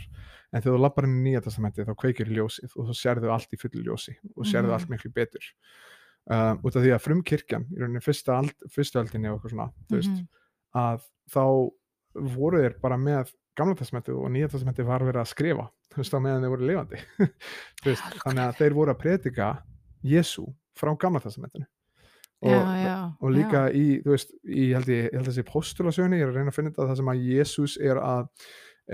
en 0.54 0.62
þegar 0.62 0.78
þú 0.78 0.82
lappar 0.82 1.04
inn 1.06 1.20
í 1.20 1.30
nýja 1.30 1.42
testamentið 1.46 1.86
þá 1.90 1.96
kveikir 2.02 2.28
ljósið 2.34 2.72
og 2.76 2.88
þá 2.90 2.94
sérðu 3.02 3.32
allt 3.34 3.54
í 3.54 3.58
fullu 3.62 3.84
ljósi 3.86 4.16
og 4.36 4.46
sérðu 4.46 4.72
Mhm. 4.72 4.74
allt 4.74 4.90
miklu 4.90 5.12
betur 5.14 5.46
um, 6.32 6.58
út 6.66 6.76
af 6.76 6.82
því 6.82 6.92
að 6.96 7.04
frumkirkjan 7.06 7.66
í 7.70 7.80
rauninni 7.80 8.02
fyrsta 8.02 8.38
ald, 8.40 8.54
fyrstu 8.74 9.00
öldinni 9.00 9.30
og 9.30 9.38
eitthvað 9.40 9.52
svona 9.54 9.72
veist, 9.92 10.10
Mhm. 10.10 10.28
að 10.76 11.02
þá 11.30 11.72
voru 12.36 12.58
þeir 12.64 12.80
bara 12.82 12.98
með 12.98 13.32
gamla 13.56 13.76
testamentið 13.76 14.16
og 14.18 14.32
nýja 14.32 14.50
testamentið 14.50 14.86
var 14.86 15.00
verið 15.02 15.22
að 15.22 15.30
skrifa 15.34 15.70
þú 15.94 15.98
veist, 16.02 16.14
á 16.14 16.20
meðan 16.20 16.42
þeir 16.42 16.54
voru 16.56 16.78
Alveg. 16.82 18.12
þannig 18.26 18.44
að 18.50 18.56
þeir 18.60 18.74
voru 18.74 18.92
að 18.94 19.00
predika 19.00 19.64
Jésu 20.04 20.46
frá 20.76 20.96
gamla 20.98 21.20
testamentinu 21.20 21.66
og, 22.46 22.54
já, 22.54 22.86
já, 22.86 22.96
og 23.20 23.34
líka 23.36 23.66
í, 23.74 23.86
þú 24.06 24.14
veist, 24.14 24.34
í, 24.46 24.70
held 24.76 24.90
ég, 24.92 25.04
ég 25.10 25.18
held 25.18 25.30
þessi 25.30 25.46
postulasögni, 25.50 26.20
ég 26.20 26.28
er 26.28 26.32
að 26.32 26.40
reyna 26.40 26.54
að 26.54 26.58
finna 26.60 26.74
þetta 26.74 26.90
það 26.92 27.00
sem 27.02 27.12
að 27.14 27.28
Jésús 27.32 27.78
er 27.82 28.02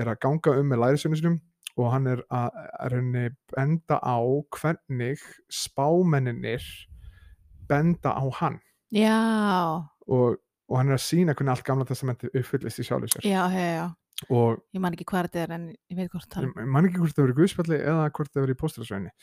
er 0.02 0.08
að 0.08 0.22
ganga 0.24 0.54
um 0.56 0.70
með 0.72 0.84
lærisögnu 0.86 1.20
sinum 1.20 1.40
og 1.80 1.90
hann 1.94 2.08
er 2.12 2.22
að, 2.32 2.60
að 2.80 2.94
reyni 2.96 3.26
benda 3.52 3.98
á 4.00 4.20
hvernig 4.56 5.24
spámenninir 5.52 6.68
benda 7.68 8.16
á 8.16 8.24
hann. 8.42 8.60
Já, 8.92 9.20
og, 10.08 10.40
og 10.68 10.78
hann 10.80 10.92
er 10.92 11.00
að 11.00 11.06
sína 11.06 11.36
hvernig 11.36 11.56
allt 11.56 11.68
gamla 11.68 11.88
testamentið 11.88 12.36
uppfyllist 12.42 12.84
í 12.84 12.88
sjálfu 12.88 13.12
sér. 13.14 13.28
Já, 13.28 13.44
já, 13.52 13.68
já. 13.80 13.86
Og 14.30 14.60
ég 14.76 14.82
man 14.84 14.94
ekki 14.94 15.08
hvað 15.10 15.30
þetta 15.30 15.40
er 15.42 15.54
en 15.56 15.64
ég 15.72 15.98
veit 15.98 16.12
hvort 16.14 16.30
það 16.30 16.52
ég 16.52 16.68
man 16.70 16.86
ekki 16.86 17.00
hvort 17.02 17.16
það 17.16 17.26
verið 17.26 17.38
guðspjalli 17.40 17.78
eða 17.80 18.10
hvort 18.14 18.34
það 18.34 18.44
verið 18.46 18.54
í 18.54 18.60
postulasögni 18.60 19.14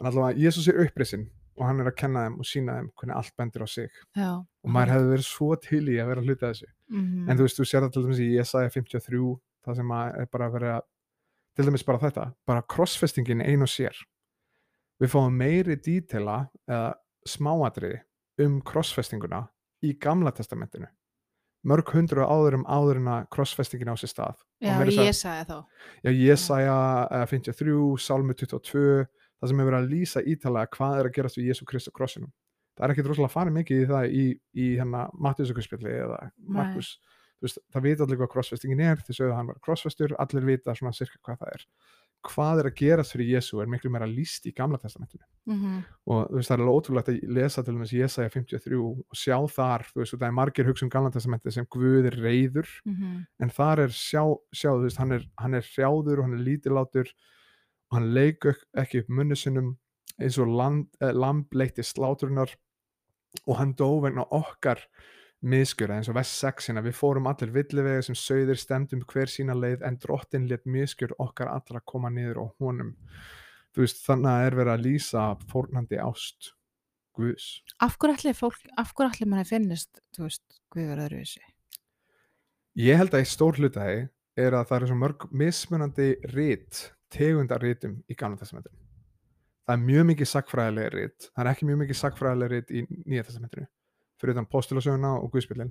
en 0.00 0.08
allavega 0.08 0.40
Jésús 0.40 0.68
er 0.70 0.78
upprisinn 0.86 1.26
og 1.56 1.66
hann 1.68 1.82
er 1.82 1.90
að 1.90 1.98
kenna 2.00 2.24
þeim 2.26 2.38
og 2.42 2.48
sína 2.48 2.78
þeim 2.78 2.88
hvernig 2.98 3.16
allt 3.18 3.34
bendir 3.38 3.64
á 3.64 3.68
sig. 3.70 4.00
Já, 4.16 4.30
og 4.40 4.72
maður 4.74 4.94
hefði 4.94 5.12
verið 5.12 5.28
svo 5.28 5.50
til 5.62 5.82
í 5.86 5.98
að 6.02 6.10
vera 6.10 6.24
að 6.24 6.30
hluta 6.30 6.50
þessu. 6.50 6.70
Mm 6.92 7.28
en 7.30 7.38
þú 7.38 7.46
veist, 7.46 7.58
þú 7.58 7.66
sér 7.68 7.84
það 7.84 7.92
til 7.92 8.02
dæmis 8.04 8.22
í 8.24 8.32
Jesaja 8.34 8.70
53 8.74 9.20
það 9.64 9.78
sem 9.78 9.94
er 9.96 10.26
bara 10.32 10.48
að 10.48 10.56
vera 10.58 10.74
til 11.54 11.66
dæmis 11.68 11.86
bara 11.86 12.02
þetta, 12.02 12.26
bara 12.46 12.66
crossfestingin 12.74 13.44
ein 13.44 13.62
og 13.62 13.70
sér. 13.70 13.94
Við 15.00 15.10
fáum 15.10 15.38
meiri 15.38 15.76
dítela 15.76 16.48
eða 16.68 16.94
smáatriði 17.26 18.00
um 18.44 18.60
crossfestinguna 18.66 19.46
í 19.84 19.94
gamla 20.00 20.32
testamentinu. 20.34 20.88
Mörg 21.64 21.88
hundru 21.94 22.26
áður 22.28 22.58
um 22.58 22.66
áður 22.68 23.00
en 23.00 23.08
að 23.08 23.28
crossfestingin 23.32 23.88
á 23.88 23.96
sér 23.96 24.10
stað. 24.12 24.40
Já, 24.60 24.74
sagði 25.16 25.44
þá. 25.48 25.56
Já, 26.04 26.10
Jesaja 26.12 26.76
uh, 27.08 27.24
53, 27.30 27.76
Salmi 28.04 28.36
22, 28.36 29.06
það 29.44 29.50
sem 29.52 29.60
hefur 29.60 29.70
verið 29.70 29.82
að 29.82 29.92
lýsa 29.92 30.24
ítalega 30.32 30.72
hvað 30.74 30.98
er 30.98 31.08
að 31.08 31.16
gerast 31.18 31.38
við 31.38 31.50
Jésu 31.50 31.66
Krist 31.68 31.90
á 31.92 31.96
krossinum. 31.96 32.32
Það 32.74 32.86
er 32.86 32.94
ekkit 32.94 33.10
rosalega 33.10 33.34
farið 33.34 33.58
mikið 33.58 33.82
í 33.82 33.88
það 33.90 34.06
í, 34.06 34.22
í 34.58 34.68
hérna 34.78 35.02
Mattiðsökkurspjalli 35.22 35.92
eða 35.94 36.22
Markus. 36.56 36.94
Þú 37.34 37.44
Veist, 37.44 37.60
það 37.74 37.84
vita 37.84 38.06
allir 38.06 38.18
hvað 38.22 38.30
crossfestingin 38.32 38.80
er, 38.80 39.02
sögðu 39.04 39.34
að 39.34 39.36
hann 39.36 39.50
var 39.50 39.60
crossfestur, 39.62 40.14
allir 40.22 40.46
vita 40.48 40.74
svona 40.78 40.94
cirka 40.96 41.20
hvað 41.26 41.42
það 41.42 41.52
er. 41.52 41.64
Hvað 42.24 42.60
er 42.62 42.68
að 42.70 42.78
gerast 42.78 43.12
fyrir 43.12 43.34
Jésu 43.34 43.58
er 43.60 43.68
miklu 43.68 43.90
meira 43.92 44.06
lýst 44.08 44.46
í 44.48 44.52
Gamla 44.56 44.78
testamentinu. 44.80 45.26
Mm 45.50 45.82
Og 46.08 46.22
þú 46.30 46.38
veist, 46.38 46.48
það 46.48 46.56
er 46.56 46.62
alveg 46.64 46.78
ótrúlegt 46.78 47.10
að 47.12 47.20
lesa 47.36 47.62
til 47.62 47.74
dæmis 47.74 47.92
Jesaja 47.92 48.32
53 48.32 48.78
og 48.80 49.04
sjá 49.12 49.36
þar, 49.58 49.84
þú 49.90 50.00
veist, 50.00 50.14
og 50.14 50.22
það 50.22 50.26
er 50.30 50.38
margir 50.38 50.70
hugsa 50.70 50.86
um 50.86 50.92
Gamla 50.94 51.10
testamenti 51.12 51.52
sem 51.52 51.66
Guð 51.68 52.06
er 52.06 52.16
reyður 52.16 52.68
-hmm. 52.88 53.26
en 53.42 53.50
þar 53.50 53.84
er 53.84 53.92
sjá, 53.92 54.24
sjá 54.52 54.70
þú 54.72 54.82
veist, 54.82 54.98
hann 54.98 55.12
er, 55.12 55.28
hann 55.36 55.54
er 55.54 55.62
hrjáður 55.62 56.18
og 56.18 56.24
hann 56.24 56.38
er 56.38 56.46
lítilátur 56.48 57.12
og 57.90 57.98
hann 57.98 58.12
leikur 58.16 58.58
ekki 58.80 59.04
upp 59.04 59.10
munni 59.12 59.36
sinum 59.38 59.74
eins 60.20 60.38
og 60.38 60.50
eh, 61.02 61.12
lamb 61.12 61.52
leitti 61.54 61.82
sláturinnar 61.82 62.54
og 63.46 63.58
hann 63.58 63.74
dó 63.74 63.88
vegna 64.02 64.26
okkar 64.30 64.82
miskjöra 65.44 65.98
eins 65.98 66.08
og 66.08 66.16
vest 66.16 66.38
6 66.40 66.70
hérna, 66.70 66.82
við 66.84 66.96
fórum 66.96 67.26
allir 67.28 67.52
villivega 67.52 68.02
sem 68.06 68.16
sögðir 68.16 68.60
stemdum 68.60 69.02
hver 69.10 69.28
sína 69.28 69.56
leið 69.58 69.84
en 69.84 69.98
drottin 70.00 70.48
let 70.48 70.64
miskjör 70.64 71.12
okkar 71.18 71.50
allra 71.52 71.82
koma 71.84 72.10
niður 72.10 72.40
á 72.40 72.44
honum 72.62 72.94
þú 73.74 73.84
veist, 73.84 74.04
þannig 74.06 74.30
að 74.30 74.46
er 74.46 74.58
verið 74.60 74.74
að 74.74 74.84
lýsa 74.86 75.24
fórnandi 75.50 76.00
ást 76.00 76.54
Guðs 77.14 77.62
Af 77.84 77.98
hverju 77.98 78.16
allir 78.16 78.38
fólk, 78.38 78.62
af 78.78 78.94
hverju 78.94 79.10
allir 79.10 79.30
manni 79.30 79.46
finnist, 79.46 80.00
þú 80.16 80.26
veist, 80.26 80.44
er 80.74 81.02
öðruvísi? 81.04 81.42
Ég 82.80 82.98
held 82.98 83.14
að 83.14 83.22
í 83.22 83.30
stór 83.30 83.60
hlutaði 83.60 84.08
er 84.40 84.56
að 84.56 84.68
það 84.70 84.76
eru 84.78 84.90
svo 84.90 84.98
mörg 84.98 85.26
mismunandi 85.30 86.08
rít, 86.32 86.80
tegundar 87.14 87.62
rítum 87.62 87.96
í 88.10 88.16
Gamla 88.18 88.40
testamentinu. 88.40 88.76
Það 89.64 89.78
er 89.78 89.84
mjög 89.88 90.04
mikið 90.10 90.28
sagfræðilega 90.28 90.92
rít, 90.92 91.30
það 91.30 91.40
er 91.44 91.50
ekki 91.54 91.68
mjög 91.70 91.78
mikið 91.80 91.98
sagfræðilega 92.00 92.52
rít 92.52 92.72
í 92.74 92.82
Nýja 93.08 93.24
testamentinu, 93.28 93.68
fyrir 94.20 94.34
utan 94.34 94.48
postulasöguna 94.52 95.12
og 95.22 95.30
Guðspillin. 95.32 95.70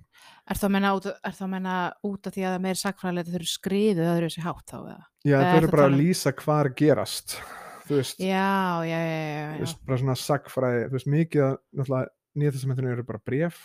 Er 0.49 0.57
það 0.57 0.69
að 0.69 0.73
menna 0.73 0.93
út, 0.97 1.09
er 1.13 2.07
út 2.09 2.29
af 2.29 2.33
því 2.33 2.45
að 2.45 2.49
það 2.49 2.57
er 2.57 2.63
meir 2.65 2.79
sakfræðilegt 2.81 3.29
þau 3.29 3.37
eru 3.41 3.51
skrifið 3.51 4.09
öðruvísi 4.13 4.45
hátt 4.47 4.73
þá 4.73 4.77
eða? 4.79 5.05
Já, 5.29 5.37
ertu 5.43 5.59
eru 5.59 5.71
bara 5.75 5.85
að 5.85 5.93
um- 5.93 6.01
lýsa 6.01 6.33
hvað 6.41 6.63
er 6.63 6.71
gerast, 6.81 7.37
þú 7.87 7.99
veist, 7.99 8.17
Já, 8.23 8.49
já, 8.89 8.97
já, 8.97 9.45
þú 9.53 9.63
veist 9.67 9.85
bara 9.85 10.01
svona 10.01 10.17
sagfræði, 10.23 10.83
þú 10.89 10.97
veist, 10.97 11.13
mikið 11.13 12.03
Nýja 12.33 12.49
testamentinu 12.49 12.89
eru 12.89 13.03
bara 13.05 13.21
bref 13.21 13.59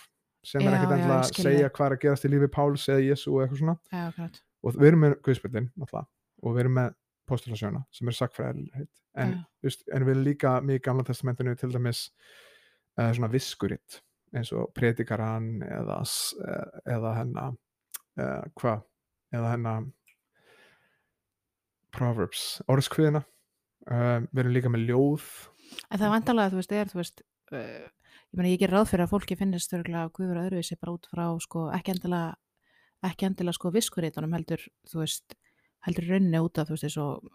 sem 0.45 0.61
er 0.63 0.75
ekkert 0.77 0.93
ég 0.93 1.09
að 1.11 1.31
segja 1.35 1.69
hvað 1.73 1.87
er 1.87 1.95
að 1.95 2.01
gerast 2.03 2.25
í 2.27 2.29
lífi 2.31 2.49
Páls 2.53 2.85
eða 2.91 3.01
Jésu 3.03 3.31
eða 3.33 3.47
eitthvað 3.47 3.61
svona. 3.63 4.27
og 4.63 4.77
við 4.77 4.89
erum 4.91 5.01
með 5.03 5.15
Guðspillin 5.25 5.69
og 5.83 6.53
við 6.53 6.61
erum 6.63 6.77
með 6.77 6.93
postulasöguna 7.29 7.85
sem 7.95 8.09
er 8.09 8.17
sagfræðilegt 8.17 8.99
en, 9.19 9.39
just, 9.65 9.85
en 9.93 10.05
við 10.07 10.21
líka 10.25 10.57
mjög 10.65 10.83
gamla 10.85 11.05
testamentinu 11.07 11.55
til 11.57 11.71
dæmis 11.73 12.07
uh, 12.99 13.11
svona 13.11 13.31
viskuritt 13.31 14.01
eins 14.35 14.51
og 14.53 14.69
predikaran 14.77 15.63
eða, 15.65 16.03
eh, 16.45 16.81
eða 16.93 17.13
hennar 17.17 17.55
uh, 18.21 18.43
hvað 18.59 18.83
eða 19.33 19.53
hennar 19.55 19.87
Proverbs, 21.89 22.59
orðskviðina 22.69 23.23
uh, 23.23 24.19
við 24.29 24.41
erum 24.43 24.53
líka 24.53 24.69
með 24.69 24.91
ljóð. 24.91 25.23
En 25.89 25.97
það 25.97 26.05
er 26.05 26.13
vandalega, 26.13 26.51
þú 26.51 26.59
veist, 26.59 26.75
er, 26.77 26.91
þú 26.91 26.99
veist, 26.99 27.23
ég 27.49 28.37
meina, 28.37 28.51
ég 28.51 28.61
ger 28.61 28.73
ráð 28.75 28.91
fyrir 28.91 29.07
að 29.07 29.15
fólki 29.15 29.37
finnist 29.39 29.73
þurrlega 29.73 30.03
að 30.05 30.13
guður 30.19 30.41
öðruvísi 30.43 30.77
bara 30.77 30.93
út 30.93 31.09
frá, 31.09 31.23
sko, 31.41 31.65
ekki 31.73 31.95
endilega, 31.95 32.35
ekki 33.09 33.25
endilega, 33.25 33.57
sko, 33.57 33.73
viskurítunum 33.73 34.37
heldur, 34.37 34.67
þú 34.89 35.01
veist, 35.01 35.37
heldur 35.87 36.07
rauninni 36.09 36.39
út 36.43 36.57
af, 36.59 36.67
þú 36.67 36.75
veist, 36.75 36.83
eins 36.89 36.97
og 36.97 37.29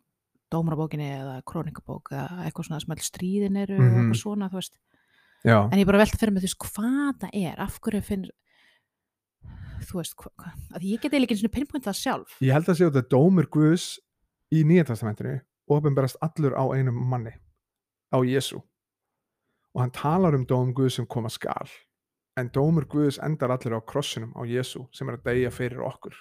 dómarabókinni 0.53 1.07
eða 1.19 1.37
krónikabók 1.49 2.13
eða 2.13 2.45
eitthvað 2.47 2.67
svona 2.69 2.81
sem 2.85 2.93
allir 2.95 3.09
stríðin 3.09 3.57
eru 3.63 3.77
og 3.79 3.85
Mhm. 3.85 3.99
eitthvað 4.01 4.21
svona, 4.23 4.49
þú 4.51 4.59
veist. 4.61 4.79
já, 5.45 5.59
En 5.73 5.79
ég 5.79 5.87
bara 5.87 5.99
velta 5.99 6.17
fyrir 6.19 6.33
mig, 6.33 6.43
þú 6.43 6.49
veist, 6.49 6.59
hvað 6.59 7.19
það 7.21 7.31
er, 7.33 7.61
af 7.61 7.81
hverju 7.81 8.03
finn, 8.05 8.27
þú 9.89 9.99
veist, 10.01 10.15
hvað, 10.17 10.33
hva, 10.41 10.53
að 10.77 10.83
ég 10.89 11.01
get 11.03 11.13
eiginlega 11.13 11.29
ekki 11.29 11.35
einu 11.35 11.43
sinni 11.43 11.55
pinpoint 11.57 11.85
það 11.85 11.99
sjálf. 12.01 12.37
ég 12.41 12.53
held 12.53 12.67
að 12.71 12.79
sé 12.79 12.87
út 12.89 12.99
að 13.01 13.09
dómur 13.13 13.49
Guðs 13.53 13.99
í 14.53 14.63
Nýja 14.65 14.85
testamentinu 14.89 15.41
ofinberast 15.71 16.17
allur 16.23 16.55
á 16.57 16.65
einum 16.77 16.97
manni 17.11 17.33
á 18.13 18.19
Jésu 18.25 18.61
og 19.75 19.81
hann 19.83 19.91
talar 19.91 20.35
um 20.35 20.47
dóm 20.47 20.73
Guðs 20.73 20.97
sem 21.01 21.07
koma 21.07 21.29
skal 21.29 21.69
en 22.37 22.49
dómur 22.51 22.87
Guðs 22.87 23.19
endar 23.23 23.51
allir 23.51 23.77
á 23.77 23.81
krossinum 23.85 24.33
á 24.37 24.43
Jésu 24.47 24.87
sem 24.93 25.09
er 25.09 25.17
að 25.19 25.25
deyja 25.25 25.51
fyrir 25.51 25.81
okkur 25.85 26.15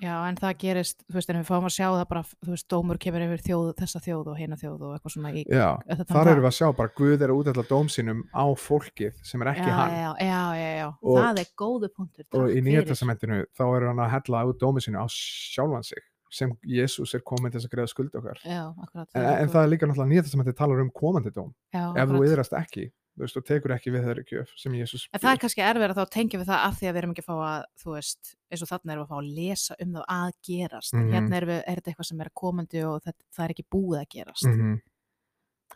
Já, 0.00 0.14
en 0.24 0.36
það 0.40 0.54
gerist, 0.62 1.02
þú 1.04 1.14
veist, 1.18 1.28
en 1.30 1.36
við 1.36 1.48
fáum 1.50 1.66
að 1.68 1.74
sjá 1.74 1.86
það 1.92 2.04
bara, 2.08 2.22
þú 2.40 2.52
veist, 2.54 2.66
dómur 2.72 2.98
kemur 3.02 3.24
yfir 3.26 3.42
þjóð, 3.44 3.66
þessa 3.76 4.00
þjóð 4.06 4.30
og 4.32 4.38
heina 4.40 4.56
þjóð 4.56 4.84
og 4.88 4.94
eitthvað 4.96 5.12
svona 5.12 5.32
í, 5.36 5.42
Já, 5.52 5.66
þar 6.08 6.30
erum 6.32 6.40
við 6.46 6.48
að 6.48 6.56
sjá 6.56 6.68
bara 6.78 6.92
Guð 6.96 7.24
er 7.26 7.32
að 7.34 7.40
útætla 7.42 7.64
dóm 7.68 7.90
sínum 7.92 8.22
á 8.32 8.44
fólkið 8.56 9.18
sem 9.22 9.42
er 9.44 9.50
ekki 9.52 9.66
já, 9.68 9.74
hann. 9.76 9.92
já, 9.92 10.08
já, 10.24 10.40
já, 10.56 10.70
já, 10.80 10.88
Og- 11.02 11.18
það 11.20 11.42
er 11.44 11.50
góðu 11.60 11.90
punktur 11.92 12.24
og 12.40 12.48
í 12.48 12.62
Nýja 12.64 12.80
fyrir. 12.80 12.88
testamentinu 12.94 13.42
þá 13.52 13.62
er 13.76 13.86
hann 13.90 14.00
að 14.06 14.10
hella 14.16 14.42
út 14.48 14.58
dómi 14.64 14.80
sínu 14.80 14.96
á 14.96 15.06
sjálfan 15.12 15.84
sig 15.84 16.00
sem 16.32 16.48
Jésús 16.64 17.12
er 17.14 17.20
komin 17.20 17.52
til 17.52 17.60
þess 17.60 17.68
að 17.68 17.74
greiða 17.76 17.88
skuld 17.92 18.14
okkar. 18.16 18.38
Já, 18.48 18.72
akkurat 18.72 19.08
en, 19.14 19.26
en 19.44 19.48
það 19.52 19.62
er 19.66 19.68
líka 19.74 19.84
náttúrulega 19.86 20.08
Nýja 20.14 20.22
testamenti 20.24 20.54
talar 20.56 20.80
um 20.80 20.88
komandi 20.90 21.28
dóm 21.36 21.52
já, 21.68 21.92
ef 21.92 22.08
þú 22.08 22.16
akkurat. 22.16 22.30
yðrast 22.32 22.56
ekki 22.56 22.86
þú 23.12 23.24
veist, 23.24 23.36
og 23.36 23.44
tekur 23.44 23.74
ekki 23.76 23.90
við 23.92 24.04
þeirri 24.06 24.24
gjöf 24.30 24.52
sem 24.56 24.72
Jésús 24.72 25.08
en 25.12 25.20
það 25.20 25.32
er 25.34 25.40
kannski 25.42 25.64
erfið 25.68 25.90
að 25.90 25.98
þá 26.00 26.04
tengja 26.16 26.38
við 26.40 26.46
það 26.48 26.62
af 26.68 26.78
því 26.78 26.86
að 26.88 26.92
við 26.94 27.00
erum 27.02 27.10
ekki 27.12 27.24
að 27.24 27.30
fá 27.30 27.36
að, 27.48 27.64
þú 27.82 27.96
veist, 27.96 28.36
eins 28.50 28.62
og 28.62 28.68
þarna 28.72 28.92
erum 28.92 29.02
við 29.02 29.06
að 29.06 29.12
fá 29.12 29.18
að 29.20 29.34
lesa 29.40 29.76
um 29.82 29.92
það 29.92 30.04
að 30.16 30.30
gerast, 30.48 30.94
en 30.94 31.02
Mhm. 31.02 31.12
hérna 31.12 31.36
er, 31.36 31.46
við, 31.50 31.60
er 31.66 31.76
þetta 31.76 31.90
eitthvað 31.92 32.08
sem 32.08 32.20
er 32.20 32.30
komandi 32.34 32.84
og 32.88 33.02
það, 33.04 33.14
það 33.36 33.44
er 33.44 33.50
ekki 33.56 33.66
búið 33.74 34.00
að 34.00 34.08
gerast. 34.16 34.44
-hmm. 34.48 34.80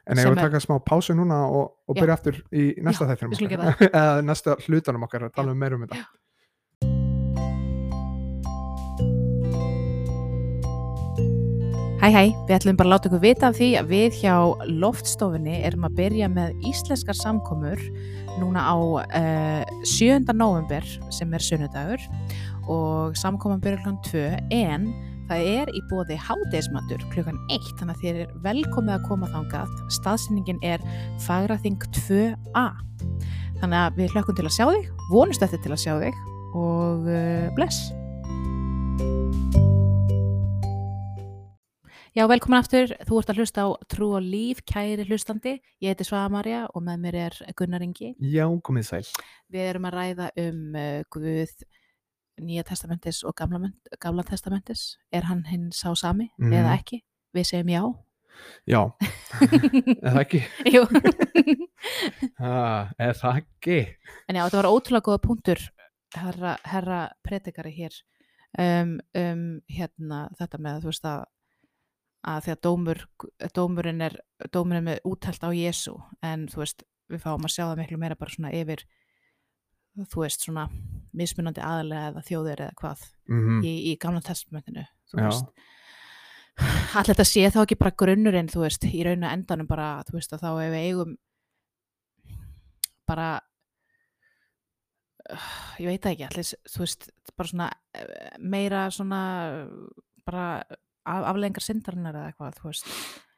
En 0.06 0.18
ef 0.18 0.24
við 0.28 0.36
taka 0.38 0.60
smá 0.60 0.76
pásu 0.84 1.14
núna 1.16 1.38
og, 1.50 1.72
og 1.88 1.94
byrja 1.96 2.12
aftur 2.14 2.36
í 2.52 2.74
næsta 2.78 3.06
þættinum 3.08 3.32
okkar, 3.32 3.90
eða 4.00 4.22
næsta 4.22 4.56
hlutanum 4.66 5.02
okkar 5.02 5.22
að 5.26 5.32
tala 5.34 5.50
um 5.52 5.58
meira 5.58 5.74
um 5.74 5.82
þetta. 5.86 6.04
Hæ 12.06 12.12
hæ, 12.14 12.28
við 12.46 12.52
ætlum 12.54 12.76
bara 12.78 12.86
að 12.86 12.92
láta 12.92 13.08
ykkur 13.08 13.18
vita 13.25 13.48
af 13.48 13.56
því 13.58 13.68
að 13.80 13.88
við 13.90 14.18
hjá 14.20 14.34
loftstofunni 14.78 15.56
erum 15.66 15.88
að 15.88 15.96
byrja 15.98 16.28
með 16.30 16.60
íslenskar 16.70 17.18
samkomur 17.18 17.82
núna 18.38 18.62
á 18.62 18.78
uh, 18.78 19.82
7. 19.82 20.22
november 20.30 20.86
sem 21.10 21.34
er 21.34 21.42
sunnudagur 21.42 22.06
og 22.70 23.18
samkoman 23.18 23.58
byrja 23.58 23.82
klukkan 23.82 23.98
2 24.06 24.22
en 24.54 24.86
það 25.26 25.50
er 25.56 25.75
í 25.75 25.84
bóði 25.90 26.20
hádeismatur 26.28 27.02
klukkan 27.10 27.42
1 27.50 27.75
þannig 27.75 27.96
að 27.96 28.06
þér 28.06 28.22
er 28.22 28.38
velkomið 28.46 29.00
að 29.00 29.10
koma 29.10 29.34
þangað 29.34 29.76
staðsyningin 29.98 30.62
er 30.62 30.88
Fagraþing 31.26 31.90
2a 32.06 32.68
þannig 33.58 33.80
að 33.82 33.98
við 33.98 34.14
hlökkum 34.14 34.38
til 34.38 34.46
að 34.46 34.58
sjá 34.60 34.68
þig 34.70 35.06
vonust 35.10 35.42
eftir 35.42 35.66
til 35.66 35.75
að 35.75 35.86
sjá 35.88 35.94
þig 36.06 36.26
og 36.54 37.10
uh, 37.10 37.48
bless 37.58 37.90
Já, 42.16 42.25
velkomin 42.30 42.56
aftur. 42.62 42.92
Þú 43.04 43.18
ert 43.20 43.30
að 43.32 43.40
hlusta 43.42 43.64
á 43.66 43.68
Trú 43.92 44.06
og 44.16 44.25
Líf, 44.25 44.62
kæri 44.64 45.04
hlustandi. 45.04 45.56
Ég 45.85 45.92
heiti 45.92 46.06
Svaða 46.08 46.30
Marja 46.32 46.61
og 46.73 46.85
með 46.87 47.02
mér 47.02 47.18
er 47.26 47.37
Gunnar 47.58 47.85
Ingi. 47.85 48.14
Já, 48.25 48.46
komið 48.64 48.87
sæl. 48.88 49.02
Við 49.52 49.66
erum 49.68 49.88
að 49.90 49.96
ræða 49.99 50.28
um 50.46 50.62
uh, 50.80 51.02
Guð 51.12 51.52
Nýja 52.40 52.64
testamentis 52.68 53.23
og 53.25 53.32
Gamla, 53.37 53.68
gamla 54.00 54.25
testamentis. 54.28 54.96
Er 55.12 55.25
hann 55.28 55.44
hinn 55.49 55.70
sá 55.73 55.92
sami 55.96 56.30
Mhm. 56.38 56.52
eða 56.52 56.75
ekki? 56.78 57.02
Við 57.37 57.46
segjum 57.50 57.73
já. 57.73 57.82
Já, 58.68 58.80
eða 60.04 60.25
ekki? 60.25 60.42
Jú. 60.73 60.82
Ah, 62.40 62.90
eða 63.00 63.30
ekki? 63.40 63.78
en 64.28 64.37
já, 64.37 64.42
þetta 64.44 64.58
var 64.62 64.68
ótrúlega 64.68 65.04
góða 65.06 65.20
punktur, 65.25 65.61
herra, 66.16 66.56
herra 66.64 66.99
predikari 67.25 67.73
hér, 67.76 67.94
um, 68.61 68.99
um 69.16 69.42
hérna, 69.73 70.26
þetta 70.37 70.58
með, 70.61 70.80
þú 70.85 70.90
veist 70.92 71.06
að 71.08 71.25
að 72.26 72.45
því 72.45 72.52
að 72.54 72.61
dómur, 72.66 73.02
dómurinn 73.54 74.04
er 74.06 74.16
dómurinn 74.52 74.83
er 74.83 74.87
með 74.88 75.09
úttælt 75.09 75.47
á 75.47 75.50
Jésu 75.54 75.95
en 76.26 76.47
þú 76.50 76.62
veist, 76.62 76.85
við 77.12 77.23
fáum 77.23 77.47
að 77.47 77.54
sjá 77.54 77.64
það 77.64 77.80
miklu 77.83 78.00
meira 78.02 78.18
bara 78.18 78.35
svona 78.35 78.52
yfir 78.56 78.83
þú 80.11 80.25
veist, 80.25 80.45
svona 80.45 80.66
mismunandi 81.16 81.62
aðalega 81.64 82.11
eða 82.11 82.26
þjóðir 82.26 82.66
eða 82.66 82.78
hvað 82.83 83.06
Mm 83.26 83.62
í, 83.66 83.73
í 83.90 83.97
gamla 83.99 84.21
testamentinu 84.23 84.85
þú 85.11 85.23
veist. 85.23 85.49
Allir 86.97 87.09
þetta 87.11 87.25
sé 87.26 87.42
þá 87.50 87.59
ekki 87.64 87.78
bara 87.80 87.97
grunnurinn 87.99 88.50
þú 88.52 88.62
veist, 88.62 88.85
í 88.87 89.02
raun 89.04 89.26
og 89.26 89.33
endanum 89.33 89.66
bara 89.66 89.88
þú 90.06 90.18
veist, 90.18 90.33
að 90.33 90.45
þá 90.45 90.50
ef 90.62 90.71
við 90.73 90.85
eigum 90.87 91.16
bara 93.06 93.28
ég 95.83 95.90
veit 95.90 96.06
ekki 96.06 96.26
allir, 96.26 96.50
þú 96.71 96.83
veist, 96.85 97.09
bara 97.37 97.50
svona 97.50 97.68
eh, 97.99 98.37
meira 98.38 98.87
svona 98.95 99.21
bara 100.26 100.47
afleðingar 101.06 101.62
syndarinnar 101.64 102.14
eða 102.18 102.32
eitthvað, 102.32 102.58
þú 102.60 102.68
veist. 102.70 102.86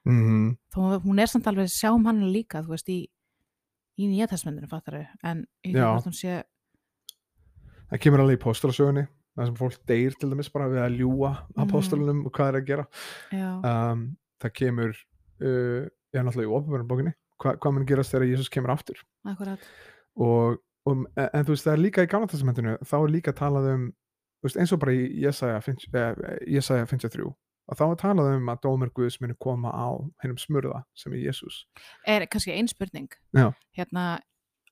-hmm. 0.06 0.56
þó 0.74 0.80
hún 1.04 1.20
er 1.20 1.26
samt 1.28 1.46
alveg 1.46 1.68
sjáum 1.68 2.06
hann 2.06 2.22
líka 2.32 2.62
þú 2.64 2.68
veist, 2.74 2.88
í, 2.88 3.06
í 3.98 4.06
nýja 4.08 4.28
testamentinu 4.30 4.68
fattari, 4.70 5.06
en 5.22 5.46
ég 5.66 5.74
veit 5.74 5.82
hvort 5.84 6.06
hún 6.06 6.14
sé 6.16 6.42
það 7.90 8.00
kemur 8.04 8.20
alveg 8.20 8.38
í 8.38 8.42
póstulasögunni 8.44 9.06
það 9.38 9.46
sem 9.46 9.54
fólk 9.58 9.78
deyr 9.86 10.14
til 10.18 10.30
dæmis 10.30 10.50
bara 10.52 10.68
við 10.68 10.80
að 10.82 10.96
ljúa 10.98 11.30
Mhm. 11.56 11.62
apóstolunum 11.68 12.26
og 12.26 12.32
hvað 12.32 12.48
er 12.48 12.56
að 12.60 12.66
gera. 12.66 12.86
Um, 13.32 14.16
það 14.42 14.52
kemur 14.52 14.88
uh, 15.40 15.82
ég 16.12 16.18
er 16.18 16.24
náttúrulega 16.24 16.48
í 16.48 16.54
opinverðum 16.56 16.88
bókinni 16.88 17.12
Hva, 17.38 17.52
hvað 17.56 17.72
mun 17.72 17.86
gerast 17.86 18.10
þegar 18.12 18.26
Jésús 18.26 18.48
kemur 18.50 18.70
aftur. 18.70 18.96
Akkurat. 19.24 19.58
Og, 20.16 20.58
og, 20.84 21.06
en, 21.16 21.28
en 21.32 21.44
þú 21.44 21.52
veist 21.54 21.66
það 21.66 21.72
er 21.76 21.78
líka 21.84 22.02
í 22.02 22.06
gamla 22.10 22.26
testamentinu 22.26 22.76
þá 22.82 22.96
er 22.98 23.10
líka 23.14 23.32
talað 23.32 23.68
um 23.74 23.92
veist, 24.42 24.56
eins 24.58 24.72
og 24.72 24.80
bara 24.80 24.92
í 24.92 25.04
Jesaja 25.22 25.60
50 25.60 26.48
Jesaja 26.48 26.86
53 26.86 27.30
að 27.68 27.80
þá 27.80 27.84
er 27.86 28.00
talað 28.02 28.30
um 28.36 28.50
að 28.52 28.62
dómur 28.64 28.92
Guðs 28.96 29.18
muni 29.22 29.36
koma 29.40 29.72
á 29.72 29.88
hennum 30.22 30.40
smurða 30.40 30.82
sem 30.96 31.14
er 31.14 31.26
Jésús 31.28 31.62
er 32.06 32.26
kannski 32.30 32.54
ein 32.54 32.70
spurning. 32.70 33.10
Já. 33.36 33.52
hérna 33.76 34.08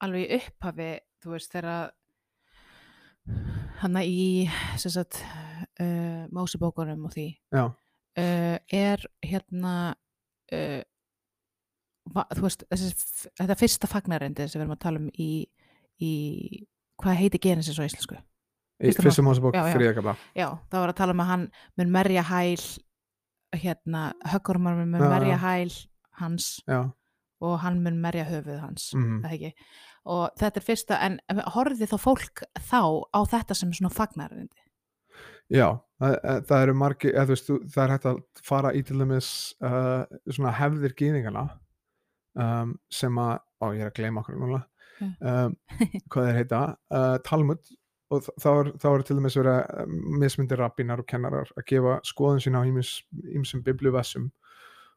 alveg 0.03 0.27
í 0.27 0.41
upphafi 0.41 0.91
þú 1.23 1.35
veist 1.35 1.53
þegar 1.53 1.91
hann 3.83 3.99
í 4.03 4.47
sagt 4.81 5.21
uh, 5.83 6.27
másibókunum 6.35 7.09
og 7.09 7.15
því 7.17 7.29
uh, 7.57 8.57
er 8.73 9.03
hérna 9.25 9.75
uh, 10.55 10.83
va, 12.15 12.27
þú 12.33 12.47
veist 12.47 12.65
þessi, 12.71 12.93
þetta 13.41 13.59
fyrsta 13.59 13.91
fagnarendi 13.91 14.47
sem 14.47 14.61
við 14.61 14.67
erum 14.67 14.77
að 14.77 14.85
tala 14.87 15.03
um 15.03 15.11
í, 15.13 15.31
í 16.01 16.13
hvað 17.03 17.21
heiti 17.23 17.43
Genesis 17.43 17.81
á 17.81 17.87
íslensku 17.87 18.21
í 18.77 18.93
Já, 18.93 19.63
já. 19.71 19.73
þriðakabla 19.73 20.17
já, 20.37 20.49
það 20.69 20.83
var 20.83 20.93
að 20.93 20.99
tala 20.99 21.17
um 21.17 21.25
að 21.25 21.31
hann 21.33 21.49
mun 21.81 21.93
merja 21.95 22.23
hæl 22.29 22.67
hérna, 23.57 24.03
höggurumar 24.29 24.77
mun 24.83 24.99
merja 25.01 25.39
hæl 25.41 25.73
hans 26.21 26.51
já, 26.69 26.83
og 27.41 27.59
hann 27.63 27.83
mun 27.85 28.01
merja 28.03 28.27
höfuð 28.29 28.61
hans 28.61 28.91
það 28.93 29.33
ekki. 29.33 29.53
Og 30.07 30.29
þetta 30.39 30.61
er 30.61 30.63
fyrsta, 30.63 30.97
en 31.03 31.17
horfði 31.51 31.89
þá 31.91 31.97
fólk 31.99 32.45
þá 32.63 32.83
á 33.11 33.21
þetta 33.27 33.57
sem 33.59 33.73
svona 33.75 33.91
fagnarindi 33.91 34.61
já 35.53 35.79
það, 36.01 36.15
eh, 36.23 36.41
það 36.47 36.63
eru 36.67 36.75
margi, 36.75 37.11
eða 37.13 37.27
þú 37.27 37.35
veist 37.35 37.51
það 37.75 37.83
er 37.85 37.95
hægt 37.95 38.09
að 38.11 38.21
fara 38.47 38.73
í 38.75 38.83
til 38.87 38.99
dæmis 39.01 39.31
uh, 39.65 40.05
svona 40.29 40.53
hefðir 40.59 40.95
gýðingana 40.99 41.45
um, 42.37 42.77
sem 42.93 43.19
að, 43.23 43.39
ó 43.63 43.67
ég 43.73 43.85
er 43.85 43.91
að 43.91 43.99
gleyma 44.01 44.23
okkur 44.23 44.41
núna 44.41 44.63
um, 45.01 45.57
hvað 46.13 46.29
þeir 46.29 46.41
heita 46.41 46.63
uh, 46.93 47.17
Talmud 47.27 47.73
og 48.15 48.27
þá 48.39 48.49
er, 48.53 48.73
þá 48.79 48.89
er 48.93 49.05
til 49.07 49.19
dæmis 49.19 49.37
verið 49.39 49.57
að 49.57 49.95
mismyndir 50.23 50.61
rabbinar 50.63 51.03
og 51.03 51.09
kennarar 51.11 51.51
að 51.57 51.67
gefa 51.73 51.97
skoðun 52.07 52.43
sína 52.45 52.63
á 52.63 52.69
ýmsum 52.69 53.65
biblíuvessum 53.67 54.29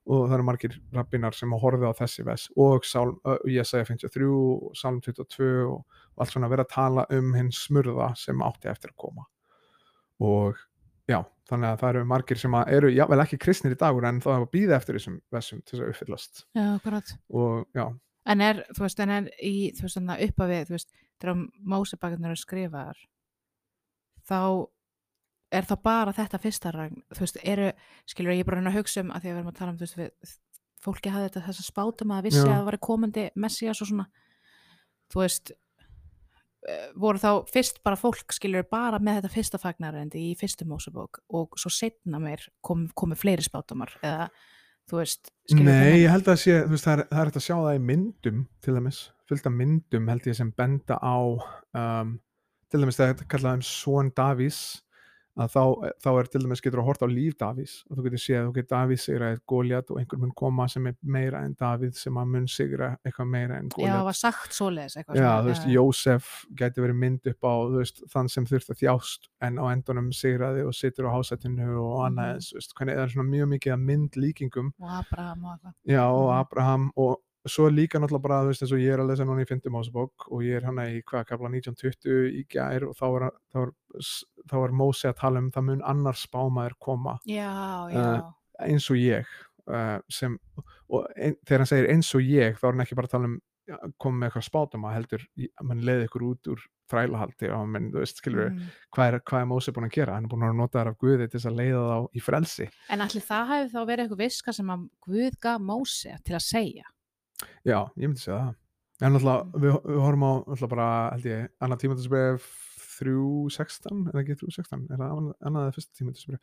og 0.09 0.25
það 0.27 0.35
eru 0.37 0.45
margir 0.47 0.77
rabbinar 0.95 1.35
sem 1.37 1.51
að 1.53 1.63
horfa 1.63 1.91
á 1.91 1.99
þessi 1.99 2.25
vess 2.25 2.49
og 2.57 2.85
sálm, 2.87 3.17
Jesaja 3.49 3.87
53 3.89 4.29
og 4.29 4.77
Sálm 4.77 5.01
22 5.05 5.49
og, 5.69 5.83
allt 6.19 6.33
svona 6.33 6.49
verið 6.51 6.67
að 6.67 6.73
tala 6.73 7.05
um 7.15 7.35
hinn 7.37 7.51
smurða 7.55 8.09
sem 8.19 8.41
átti 8.43 8.67
eftir 8.71 8.91
að 8.91 8.97
koma. 9.05 9.25
Og 10.19 10.57
já, 11.07 11.21
þannig 11.47 11.69
að 11.69 11.81
það 11.81 11.93
eru 11.93 12.07
margir 12.11 12.41
sem 12.41 12.57
eru, 12.59 12.91
jável 12.91 13.21
ekki 13.23 13.39
kristnir 13.39 13.75
í 13.75 13.79
dagur 13.79 14.07
en 14.09 14.19
þá 14.23 14.33
hafa 14.33 14.49
býða 14.51 14.75
eftir 14.79 14.99
þessum 14.99 15.19
vessum 15.31 15.61
til 15.63 15.77
þess 15.77 15.85
að 15.85 15.93
uppfyllast. 15.93 16.43
Já, 16.57 16.65
akkurat. 16.73 17.13
Og 17.31 17.61
já, 17.77 17.85
en 18.29 18.43
er, 18.45 18.63
þú 18.75 18.85
veist, 18.85 18.99
en 19.03 19.13
er 19.15 19.29
í 19.41 19.53
þú 19.77 19.85
veist, 19.85 19.99
þannig 19.99 20.25
að 20.27 20.51
við, 20.51 20.65
þú 20.67 20.75
veist, 20.75 20.91
þegar 21.19 21.39
Mósebakarnir 21.73 22.33
eru 22.33 22.39
skrifaðar 22.39 22.99
þá 24.29 24.41
er 25.49 25.65
þá 25.65 25.75
bara 25.81 26.13
þetta 26.13 26.41
fyrsta 26.41 26.73
ragn, 26.75 27.01
þú 27.15 27.25
veist, 27.25 27.39
eru 27.41 27.71
skilur 28.09 28.35
ég 28.35 28.43
er 28.43 28.49
bara 28.49 28.59
reyna 28.59 28.73
að 28.73 28.79
hugsa 28.81 29.03
um 29.03 29.13
að 29.15 29.23
því 29.23 29.31
að 29.31 29.33
við 29.33 29.39
erum 29.39 29.51
að 29.51 29.59
tala 29.59 29.73
um 29.73 29.79
þú 29.79 29.87
veist, 29.87 29.97
við, 29.97 30.35
fólki 30.83 31.13
hafði 31.13 31.29
þetta 31.29 31.45
þess 31.47 31.63
að 31.63 31.69
spátum 31.69 32.13
að 32.15 32.27
vissi 32.29 32.43
Já. 32.43 32.45
að 32.45 32.53
það 32.53 32.69
var 32.69 32.79
komandi 32.85 33.25
messias 33.35 33.81
og 33.83 33.89
svona 33.89 34.05
þú 35.09 35.23
veist 35.23 35.51
eh, 36.69 36.85
voru 36.95 37.21
þá 37.21 37.31
fyrst 37.49 37.81
bara 37.83 37.99
fólk 37.99 38.35
skilur 38.35 38.67
bara 38.69 39.01
með 39.03 39.19
þetta 39.19 39.33
fyrsta 39.33 39.61
fagnarendi 39.61 40.29
í 40.29 40.37
fyrstu 40.39 40.67
Mósebók 40.69 41.23
og 41.35 41.59
svo 41.59 41.73
setna 41.73 42.21
meir 42.23 42.45
kom, 42.61 42.87
komu 42.95 43.17
fleiri 43.19 43.43
spátumar 43.45 43.97
eða 43.99 44.29
þú 44.89 45.01
veist 45.01 45.31
Nei, 45.49 46.03
ég 46.03 46.11
held 46.13 46.27
að 46.29 46.41
sé, 46.43 46.59
veist, 46.69 46.85
það 46.85 46.93
er, 46.93 47.05
það 47.09 47.21
er 47.21 47.29
hægt 47.29 47.39
að 47.39 47.45
sjá 47.47 47.55
það 47.55 47.77
í 47.77 47.85
myndum 47.87 48.41
til 48.61 48.75
dæmis, 48.75 48.99
fylgta 49.29 49.53
myndum 49.53 50.11
held 50.11 50.27
ég 50.29 50.37
sem 50.37 50.51
benda 50.57 50.99
á 51.01 51.17
um, 51.17 52.11
til 52.69 52.83
dæmis 52.83 52.99
það 52.99 53.13
er 53.13 53.29
kallað 53.33 53.57
um 53.57 53.65
Són 53.65 54.11
Davís 54.17 54.59
að 55.39 55.53
þá, 55.53 55.63
þá 56.03 56.09
er 56.19 56.27
til 56.33 56.41
dæmis 56.43 56.61
getur 56.65 56.81
að 56.81 56.87
horta 56.89 57.07
á 57.07 57.09
líf 57.09 57.35
Davís 57.39 57.73
og 57.89 57.97
þú 57.97 58.03
getur 58.09 58.21
séð, 58.23 58.41
þú 58.49 58.53
getur 58.57 58.69
Davís 58.75 59.05
sigra 59.07 59.29
eitt 59.33 59.43
Góliat 59.47 59.91
og 59.93 59.99
einhver 60.01 60.19
mun 60.19 60.33
koma 60.35 60.67
sem 60.67 60.87
er 60.91 60.95
meira 61.03 61.43
en 61.45 61.55
Davíð 61.59 61.93
sem 61.95 62.19
að 62.19 62.27
mun 62.33 62.47
sigra 62.51 62.89
eitthvað 63.07 63.29
meira 63.31 63.57
en 63.61 63.69
Já, 63.69 63.75
Góliat 63.77 63.95
það 63.95 64.05
var 64.09 64.17
sagt 64.19 64.57
svoleiðis 64.57 64.97
eitthvað 64.99 65.21
Já, 65.21 65.29
þú 65.39 65.49
veist, 65.53 65.69
Jósef 65.75 66.29
gæti 66.59 66.83
verið 66.85 66.99
mynd 67.05 67.31
upp 67.33 67.47
á 67.47 67.53
veist, 67.77 68.03
þann 68.13 68.29
sem 68.35 68.45
þurft 68.51 68.73
að 68.75 68.81
þjást 68.83 69.29
en 69.47 69.57
á 69.57 69.65
endunum 69.71 70.11
sigraði 70.11 70.65
og 70.67 70.73
situr 70.75 71.07
á 71.07 71.15
hásættinu 71.15 71.69
og 71.79 71.95
annað 72.09 72.29
Mhm. 72.29 72.35
eins, 72.35 72.51
þú 72.51 72.59
veist, 72.59 72.75
hvernig 72.75 72.95
það 72.99 73.03
er 73.07 73.15
svona 73.15 73.29
mjög 73.33 73.49
mikið 73.55 73.73
að 73.77 73.85
mynd 73.89 74.11
líkingum 74.25 74.73
og 74.79 74.89
Abraham 74.99 75.45
og 75.45 75.51
eitthvað 75.55 75.73
Já, 75.95 76.03
og 76.09 76.29
Mhm. 76.29 76.39
Abraham 76.39 76.91
og 76.97 77.17
svo 77.47 77.67
er 77.69 77.75
líka 77.75 77.99
náttúrulega 78.01 78.25
bara, 78.25 78.39
þú 78.43 78.51
veist, 78.51 78.63
eins 78.65 78.73
og 78.75 78.81
ég 78.83 78.93
er 78.93 79.03
að 79.03 79.11
lesa 79.11 79.27
núna 79.27 79.43
í 79.45 79.49
fyndum 79.49 79.77
ásabók 79.79 80.27
og 80.27 80.43
ég 80.43 80.59
er 80.59 80.67
hana 80.67 80.87
í 80.91 81.01
hvað, 81.07 81.27
kapla 81.29 81.51
1920 81.53 82.39
í 82.39 82.45
gær 82.51 82.87
og 82.89 82.97
þá 82.99 83.05
er, 83.09 83.27
þá 83.53 83.59
er, 83.63 83.73
þá 84.51 84.57
er 84.61 84.75
Mósi 84.81 85.09
að 85.09 85.19
tala 85.21 85.43
um 85.43 85.51
það 85.55 85.67
mun 85.69 85.85
annar 85.93 86.19
spámaður 86.19 86.75
koma 86.83 87.19
Já, 87.29 87.51
já, 87.93 88.01
Eh, 88.59 88.73
eins 88.73 88.89
og 88.91 88.99
ég 88.99 89.29
uh, 89.69 89.99
sem, 90.11 90.35
og 90.89 91.07
ein, 91.15 91.37
þegar 91.47 91.63
hann 91.63 91.71
segir 91.71 91.91
eins 91.93 92.11
og 92.17 92.25
ég, 92.25 92.59
þá 92.59 92.67
er 92.67 92.75
hann 92.75 92.85
ekki 92.85 92.99
bara 92.99 93.11
að 93.11 93.15
tala 93.15 93.31
um 93.31 93.39
koma 94.01 94.25
með 94.25 94.37
eitthvað 94.39 94.93
heldur 94.95 95.23
í- 95.37 95.49
að 95.53 95.67
mann 95.69 95.83
leiði 95.85 96.07
ykkur 96.07 96.25
út 96.25 96.49
úr 96.53 96.63
þrælahaldi 96.89 97.49
og 97.53 97.67
menn, 97.69 97.89
þú 97.93 98.01
veist, 98.01 98.21
skilur 98.21 98.47
mm. 98.49 98.69
hvað 98.95 99.11
er, 99.11 99.17
hvað 99.29 99.43
er 99.43 99.49
Mósi 99.51 99.73
búin 99.75 99.85
að 99.85 99.95
gera, 99.99 100.15
hann 100.17 100.25
er 100.25 100.31
búin 100.31 100.45
að 100.47 100.55
nota 100.57 100.79
þær 100.79 100.91
af 100.91 100.97
Guði 101.03 101.27
til 101.27 101.37
þess 101.37 101.49
að 101.51 101.59
leiða 101.59 101.83
þá 101.85 102.17
í 102.17 102.23
frelsi. 102.25 102.69
En 102.89 103.03
allir 103.05 103.25
það 103.27 103.51
hefði 103.53 103.69
þá 103.73 103.79
verið 103.91 104.03
eitthvað 104.05 104.23
viska 104.23 104.55
sem 104.57 104.71
að 104.73 104.87
Guð 105.05 105.37
gaf 105.45 105.61
Móse 105.69 106.15
til 106.25 106.37
að 106.39 106.45
segja 106.47 106.89
Já, 107.67 107.79
ég 107.97 108.07
myndi 108.09 108.23
segja 108.23 108.39
það. 108.39 108.55
En 108.99 109.13
náttúrulega, 109.15 109.61
við, 109.63 109.75
við 109.87 109.99
horfum 110.03 110.25
á, 110.27 110.31
náttúrulega 110.43 110.71
bara, 110.73 110.87
held 111.13 111.27
ég, 111.29 111.45
annað 111.63 111.81
tímatisbref 111.85 112.47
3.16, 112.99 113.99
er 114.09 114.15
það 114.15 114.21
ekki 114.25 114.35
3.16, 114.41 114.81
er 114.91 114.99
það 114.99 115.11
annað- 115.15 115.45
eða 115.47 115.73
fyrsta 115.75 115.99
tímatisbref. 115.99 116.39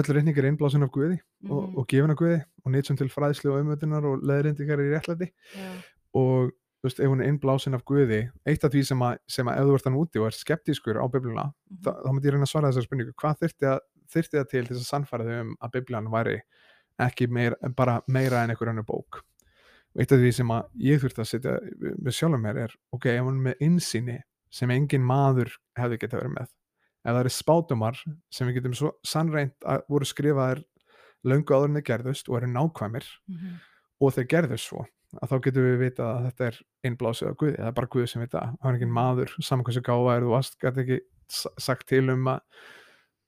Öll 0.00 0.14
reyning 0.16 0.38
er 0.40 0.48
innblásin 0.50 0.82
af 0.82 0.90
Guði 0.90 1.20
og, 1.48 1.68
Mhm. 1.68 1.76
og 1.78 1.86
gefin 1.86 2.10
af 2.10 2.16
Guði 2.16 2.40
og 2.64 2.72
nýtsum 2.72 2.98
til 2.98 3.08
fræðslu 3.08 3.52
og 3.52 3.60
umvöldunar 3.62 4.04
og 4.04 4.24
leðrindikar 4.26 4.82
í 4.82 4.90
réttlæti 4.90 5.30
Já, 5.54 5.70
og 6.14 6.50
þú 6.50 6.88
veist, 6.88 6.98
ef 7.00 7.06
hún 7.06 7.22
er 7.22 7.30
innblásin 7.30 7.74
af 7.74 7.84
Guði, 7.84 8.30
eitt 8.46 8.64
af 8.64 8.72
því 8.72 8.84
sem 8.86 8.98
að, 8.98 9.18
sem 9.28 9.46
að 9.46 9.58
ef 9.60 9.64
þú 9.68 9.74
ert 9.74 9.84
hann 9.84 10.00
úti 10.00 10.18
og 10.20 10.26
er 10.26 10.34
skeptískur 10.34 10.96
á 10.98 11.06
Bibluna, 11.12 11.44
mhm. 11.70 11.82
þá, 11.84 11.90
þá 12.02 12.10
myndi 12.10 12.26
ég 12.26 12.32
reyna 12.34 12.48
að 12.48 12.52
svara 12.54 12.72
þessar 12.72 12.88
spurningu, 12.88 13.14
hvað 13.14 13.38
þyrfti 13.44 13.66
að, 13.70 13.78
þyrfti 14.10 14.38
það 14.40 14.48
til 14.50 14.64
þess 14.66 14.80
að 14.82 14.90
sannfæra 14.90 15.24
þau 15.28 15.40
um 15.40 15.56
að 15.62 15.70
Biblian 15.78 16.10
væri 16.10 16.40
ekki 16.98 17.30
meir, 17.30 17.54
bara 17.76 18.02
meira 18.08 18.42
en 18.42 18.50
einhver 18.50 18.72
önnur 18.74 18.84
bók 18.84 19.22
og 19.22 19.22
eitt 19.98 20.12
af 20.14 20.22
því 20.22 20.32
sem 20.34 20.52
að 20.54 20.86
ég 20.86 21.02
þurfti 21.02 21.22
að 21.22 21.30
setja 21.32 21.56
með 21.80 22.14
sjálfum 22.14 22.44
mér 22.44 22.62
er, 22.66 22.74
ok, 22.94 23.08
hún 23.18 23.40
er 23.40 23.44
með 23.48 23.64
insýni 23.66 24.18
sem 24.54 24.70
engin 24.74 25.06
maður 25.06 25.52
hefði 25.78 26.00
getað 26.02 26.22
verið 26.22 26.34
með 26.36 26.48
ef 27.00 27.08
það 27.08 27.20
eru 27.22 27.32
spátumar 27.34 28.00
sem 28.30 28.48
við 28.48 28.58
getum 28.58 28.76
svo 28.76 28.92
sannreint 29.06 29.68
að 29.68 29.84
voru 29.90 30.08
skrifaðir 30.08 30.64
löngu 31.26 31.54
áður 31.54 31.70
en 31.70 31.78
þeir 31.78 31.86
gerðust 31.90 32.28
og 32.30 32.40
eru 32.40 32.50
nákvæmir 32.52 33.06
mhm. 33.30 33.54
og 34.00 34.16
þeir 34.16 34.28
gerðust 34.34 34.70
svo 34.70 34.84
að 35.20 35.32
þá 35.32 35.38
getum 35.46 35.66
við 35.66 35.80
vita 35.80 36.04
að 36.06 36.26
þetta 36.28 36.46
er 36.46 36.58
innblásið 36.86 37.30
af 37.30 37.38
Guði, 37.40 37.54
það 37.56 37.70
er 37.70 37.78
bara 37.78 37.90
Guði 37.94 38.10
sem 38.10 38.22
veit 38.22 38.34
það 38.34 38.52
er 38.60 38.76
engin 38.76 38.92
maður, 38.94 39.32
saman 39.42 39.66
hversu 39.66 39.82
gáfa 39.86 40.12
er 40.16 40.26
þú 40.26 40.42
gæti 40.62 40.84
ekki 40.84 41.00
sagt 41.58 41.88
til 41.90 42.04
um 42.12 42.30
að 42.30 42.44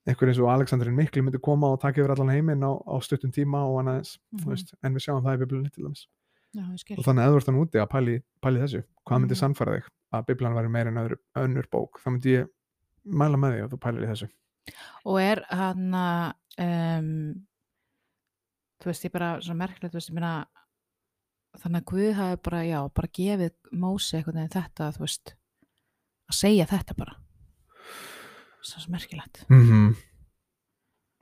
einhver 0.07 0.31
eins 0.31 0.39
og 0.43 0.51
Alexandrin 0.51 0.95
Mikli 0.95 1.23
myndi 1.23 1.39
koma 1.43 1.69
og 1.73 1.81
taka 1.83 2.01
yfir 2.01 2.13
allan 2.15 2.31
heiminn 2.31 2.63
á, 2.63 2.71
á 2.75 2.95
stuttum 3.03 3.31
tíma 3.35 3.63
og 3.67 3.81
annað 3.81 4.13
þú 4.41 4.51
veist, 4.51 4.73
en 4.83 4.95
við 4.95 5.05
sjáum 5.05 5.23
það 5.23 5.37
í 5.37 5.41
biblunni 5.43 5.71
til 5.71 5.85
dæmis 5.85 6.07
Já, 6.53 6.61
og 6.97 7.05
þannig 7.07 7.23
að 7.25 7.31
þú 7.33 7.37
ert 7.39 7.47
þann 7.47 7.59
úti 7.63 7.79
að 7.81 7.89
pæli, 7.89 8.15
pæli 8.41 8.59
þessu. 8.61 8.83
Hvað 9.07 9.19
myndi 9.23 9.33
Mhm. 9.33 9.39
sannfæra 9.41 9.75
þig? 9.77 9.87
Að 10.13 10.25
bibljan 10.27 10.53
væri 10.53 10.69
meira 10.69 10.89
en 10.93 10.99
öðru, 11.01 11.17
önnur 11.35 11.67
bók. 11.71 11.99
Þá 12.03 12.07
myndi 12.11 12.33
ég 12.37 12.49
mæla 13.05 13.37
með 13.41 13.53
því 13.55 13.63
að 13.63 13.71
þú 13.73 13.79
pælir 13.81 14.03
í 14.05 14.09
þessu. 14.11 14.29
Og 15.05 15.17
er 15.19 15.41
hann 15.49 15.91
að 15.91 16.33
um, 16.59 17.45
þú 18.79 18.85
veist, 18.91 19.03
ég 19.05 19.11
bara 19.11 19.31
svo 19.41 19.55
merkilegt, 19.55 19.93
veist, 19.93 20.11
meina 20.13 20.45
þannig 21.57 21.81
að 21.81 21.85
Guð 21.91 22.13
hafi 22.13 22.37
bara, 22.43 22.61
já, 22.65 22.79
bara 22.93 23.07
gefið 23.07 23.51
Móse 23.73 24.17
eitthvað 24.17 24.37
en 24.43 24.49
þetta, 24.49 24.91
veist 24.99 25.33
að 26.29 26.37
segja 26.37 26.65
þetta 26.69 26.95
bara. 26.97 27.15
Svo 28.63 28.91
merkilegt. 28.91 29.45
Mm 29.49 29.65
-hmm. 29.67 29.95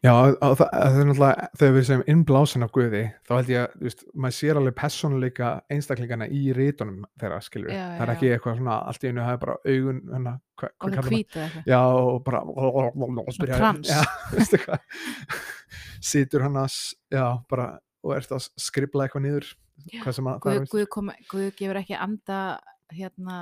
Já, 0.02 0.12
og 0.18 0.56
það, 0.58 0.70
það 0.74 0.96
er 0.98 1.08
náttúrulega 1.12 1.48
þegar 1.62 1.74
við 1.76 1.84
segjum 1.86 2.04
innblásin 2.10 2.66
af 2.66 2.72
Guði 2.74 3.02
þá 3.28 3.34
held 3.36 3.52
ég 3.54 3.60
að, 3.68 3.74
veist, 3.86 4.00
maður 4.18 4.36
sér 4.40 4.60
alveg 4.62 4.76
persónuleika 4.80 5.50
einstaklingana 5.76 6.28
í 6.34 6.42
rítunum 6.58 7.04
þeirra, 7.22 7.38
skilur 7.46 7.70
Já, 7.70 7.84
það 8.00 8.02
er 8.08 8.14
ekki 8.16 8.32
eitthvað 8.34 8.58
svona, 8.58 8.78
allt 8.90 9.06
í 9.06 9.12
einu 9.12 9.22
það 9.28 9.36
er 9.36 9.42
bara 9.44 9.58
augun, 9.62 10.02
og 10.02 10.26
hvað 10.58 10.72
það 10.72 10.82
kallar 10.82 10.98
maður? 10.98 11.14
hvítið 11.14 11.44
eitthvað. 11.46 11.70
Já, 11.70 11.82
og 12.02 12.18
bara 12.26 12.42
byrjar- 13.46 13.62
trans. 13.62 13.94
Já, 13.94 14.02
veistu 14.34 14.62
hvað? 14.66 14.90
Situr 16.12 16.48
hann 16.48 16.60
að, 16.64 16.80
já, 17.14 17.26
bara 17.54 17.70
og 18.02 18.16
ert 18.18 18.34
að 18.34 18.50
skrifla 18.58 19.06
eitthvað 19.06 19.26
niður 19.28 19.52
Já, 19.92 20.02
hvað 20.02 20.18
sem 20.18 20.30
að 20.34 20.40
það 20.48 20.58
er, 20.58 20.70
Guð, 20.74 20.88
kom, 20.98 21.12
Guð 21.30 21.50
gefur 21.62 21.80
ekki 21.84 21.98
anda 22.02 22.42
hérna 22.90 23.38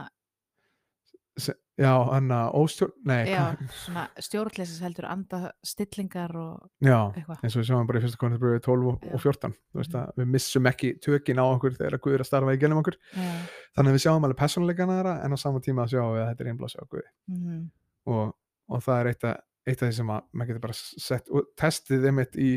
já, 1.80 1.92
hann 2.12 2.28
að 2.36 2.56
óstjórn 2.60 2.92
nei, 3.08 3.22
já, 3.32 3.44
svona 3.86 4.04
stjórnleysis 4.20 4.82
heldur 4.84 5.06
anda 5.08 5.40
stillingar 5.64 6.34
og 6.36 6.70
já, 6.84 6.98
eitthvað. 7.16 7.40
eins 7.44 7.56
og 7.56 7.62
við 7.62 7.68
sjáum 7.70 7.88
bara 7.90 8.00
í 8.00 8.04
fyrsta 8.04 8.20
konarbröðu 8.24 8.62
12 8.68 8.88
og, 8.92 9.06
og 9.14 9.22
14 9.24 9.54
þú 9.56 9.80
veist 9.82 9.94
Mhm. 9.96 10.02
að 10.02 10.20
við 10.24 10.30
missum 10.36 10.70
ekki 10.72 10.92
tökin 11.06 11.40
á 11.40 11.46
okkur 11.48 11.78
þegar 11.78 11.98
að 11.98 12.04
Guð 12.08 12.14
er 12.18 12.24
að 12.26 12.30
starfa 12.32 12.56
í 12.56 12.60
genum 12.66 12.82
okkur. 12.84 12.98
Já, 13.16 13.30
þannig 13.78 13.92
að 13.94 13.96
við 14.00 14.04
sjáum 14.06 14.26
alveg 14.28 14.40
persónuleikana 14.44 14.98
þeirra 15.00 15.16
en 15.26 15.32
á 15.32 15.38
sama 15.40 15.60
tíma 15.60 15.88
sjáum 15.88 16.14
við 16.18 16.24
að 16.26 16.30
þetta 16.34 16.44
er 16.46 16.52
innblási 16.54 16.82
á 16.82 16.86
Guði. 16.90 17.08
Mhm, 17.28 17.62
og, 18.08 18.36
og 18.70 18.84
það 18.84 19.00
er 19.00 19.08
eitt 19.14 19.24
af, 19.32 19.38
eitt 19.68 19.82
af 19.84 19.88
því 19.90 19.94
sem 20.02 20.10
að 20.18 20.22
maður 20.34 20.48
getur 20.54 20.66
bara 20.68 20.78
sett 21.08 21.30
og 21.30 21.48
testið 21.56 22.06
einmitt 22.12 22.36
í 22.36 22.52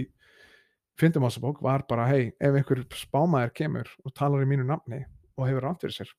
fyndumásabók 1.00 1.62
var 1.62 1.82
bara 1.88 2.06
hei, 2.10 2.32
ef 2.40 2.54
einhver 2.58 2.82
spámaður 2.94 3.52
kemur 3.56 3.88
og 4.04 4.12
talar 4.14 4.42
í 4.44 4.48
mínu 4.50 4.66
nafni 4.68 5.04
og 5.38 5.46
hefur 5.48 5.64
rátt 5.64 5.80
fyrir 5.84 5.94
sér 5.96 6.10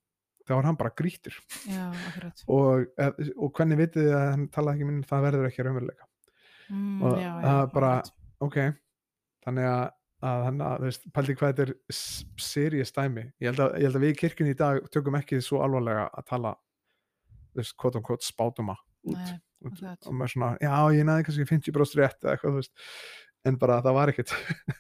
þá 0.48 0.54
er 0.58 0.68
hann 0.68 0.78
bara 0.80 0.92
grítur 1.00 1.36
já, 1.70 1.86
og, 2.52 2.86
eh, 3.00 3.12
og 3.38 3.52
hvernig 3.56 3.78
vitið 3.80 4.08
þið 4.08 4.16
að 4.18 4.30
hann 4.32 4.48
talaði 4.54 4.76
ekki 4.80 4.88
mínu 4.90 5.08
það 5.10 5.26
verður 5.28 5.48
ekki 5.50 5.66
raunveruleika. 5.68 6.08
Mm, 6.70 7.02
Og 7.04 7.18
já, 7.20 7.30
það 7.44 7.62
er 7.64 7.68
bara- 7.74 8.04
ok, 8.48 8.58
þannig 9.46 9.68
að, 9.70 9.86
að 10.24 10.44
hann 10.48 10.62
að, 10.68 10.86
pældi 11.14 11.36
hvað 11.40 11.54
þetta 11.54 11.66
er 11.68 11.74
serious 12.40 12.92
dæmi, 12.96 13.26
ég 13.44 13.50
held 13.52 13.60
að, 13.66 13.74
ég 13.80 13.88
held 13.90 13.96
að 14.00 14.06
við 14.06 14.14
í 14.14 14.20
kirkjunni 14.24 14.56
í 14.56 14.60
dag 14.64 14.84
tökum 14.92 15.18
ekki 15.20 15.42
svo 15.44 15.60
alvarlega 15.64 16.10
að 16.14 16.26
tala 16.32 16.54
veist, 17.56 17.76
kvot 17.78 17.96
um 18.00 18.04
kvot 18.08 18.24
spátuma 18.26 18.76
út, 19.06 19.18
Nei, 19.20 19.40
út 19.68 19.82
og 20.08 20.14
maður 20.16 20.32
svona, 20.34 20.52
já, 20.64 20.74
ég 20.96 21.06
næði 21.08 21.26
kannski 21.28 21.46
50 21.52 21.76
bróst 21.76 21.96
rétt 22.00 22.20
eða 22.24 22.34
eitthvað, 22.38 22.56
þú 22.56 22.62
veist, 22.64 22.74
en 23.48 23.60
bara 23.60 23.82
það 23.84 23.98
var 23.98 24.12
já, 24.14 24.34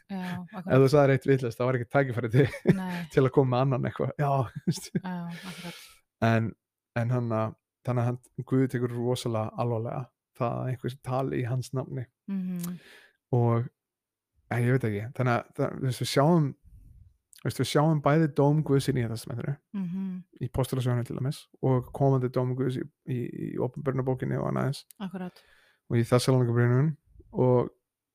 ef 0.64 0.84
þú 0.84 0.90
sagði 0.94 1.06
reitt 1.12 1.28
vitlist, 1.28 1.60
það 1.60 1.70
var 1.70 1.80
ekkit 1.80 1.94
tækifæri 1.98 2.32
til, 2.34 2.48
til 3.14 3.26
að 3.26 3.34
koma 3.36 3.52
með 3.56 3.66
annan 3.66 3.90
eitthvað, 3.90 4.16
en, 6.30 6.50
en 7.00 7.14
hann 7.18 7.38
að 7.38 7.56
þannig 7.84 8.04
að 8.04 8.10
hann, 8.12 8.20
Guði 8.48 8.72
tekur 8.72 8.96
rosalega 8.96 9.52
alvarlega 9.60 10.04
það 10.40 10.60
að 10.60 10.70
einhvers 10.72 11.00
tali 11.06 11.40
í 11.42 11.48
hans 11.48 11.74
nafni. 11.76 12.06
Mhm, 12.32 12.78
og 13.36 13.72
Æ, 14.54 14.60
ég 14.62 14.76
veit 14.76 14.84
ekki, 14.86 15.06
þannig 15.18 15.34
að 15.34 15.46
það, 15.58 15.78
við 15.82 15.96
sjáum 16.12 16.50
við 17.44 17.68
sjáum 17.68 18.02
bæði 18.04 18.28
dóm 18.38 18.60
Guðs 18.64 18.90
í 18.92 18.94
nýja 18.96 19.10
testamentinu. 19.12 19.54
Mhm, 19.76 20.10
í 20.46 20.50
postulasjónu 20.54 21.04
til 21.08 21.18
dæmis 21.18 21.40
og 21.66 21.90
komandi 21.96 22.30
dóm 22.32 22.54
Guðs 22.56 22.78
í, 22.80 22.84
í, 23.10 23.18
í 23.48 23.48
opinbörnabókinni 23.64 24.38
og 24.40 24.48
annað 24.52 24.70
eins. 24.70 24.84
Og 25.90 25.98
í 26.00 26.06
Thessalonikabrínun 26.08 26.94
og 27.34 27.72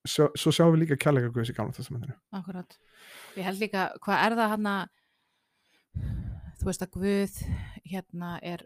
sjá, 0.09 0.25
svo 0.37 0.53
sjáum 0.55 0.73
við 0.75 0.83
líka 0.83 0.97
kærleika 0.99 1.31
Guðs 1.33 1.51
í 1.53 1.55
gamla 1.57 1.75
testamentinu. 1.75 2.15
Akkurat. 2.35 2.75
Ég 3.37 3.45
held 3.47 3.61
líka, 3.61 3.89
hvað 4.03 4.25
er 4.25 4.37
það 4.39 4.53
hann 4.55 4.69
þú 6.59 6.67
veist 6.67 6.83
að 6.83 6.93
Guð 6.97 7.39
hérna 7.87 8.33
er 8.45 8.65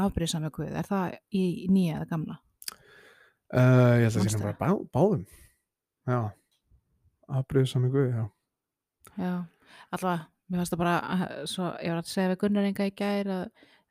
afbrýðsami 0.00 0.50
Guð, 0.54 0.72
er 0.72 0.88
það 0.88 1.16
í, 1.30 1.44
í 1.64 1.68
nýja 1.72 2.00
eða 2.00 2.10
gamla? 2.14 2.38
uh, 3.54 3.94
ég 4.00 4.06
held 4.06 4.14
að 4.14 4.22
Manstu? 4.22 4.30
sínum 4.32 4.46
bara 4.46 4.58
bá, 4.58 4.70
báðum. 4.94 5.26
Já. 6.08 6.20
Afbröðu 7.40 7.70
sami 7.70 7.90
Guð, 7.92 8.08
já. 8.12 8.24
Já, 9.14 9.34
allavega, 9.94 10.26
mér 10.48 10.60
fannst 10.60 10.74
það 10.74 10.82
bara, 10.82 10.96
eh, 11.14 11.36
svo, 11.48 11.68
ég 11.80 11.94
var 11.94 12.02
að 12.02 12.10
segja 12.10 12.32
við 12.32 12.40
Gunnar 12.42 12.68
Inga 12.68 12.88
í 12.88 12.96
gær 12.98 13.30
að 13.36 13.44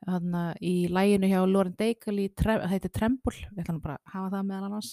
hann 0.03 0.35
í 0.59 0.73
læginu 0.91 1.29
hjá 1.31 1.39
Lauren 1.47 1.77
Daigle 1.79 2.25
í, 2.25 2.29
það 2.35 2.65
heitir 2.73 2.91
Trembul, 2.91 3.37
við 3.53 3.63
ætlum 3.63 3.79
bara 3.85 3.95
að 4.01 4.15
hafa 4.17 4.33
það 4.35 4.49
meðal 4.49 4.67
annars 4.67 4.89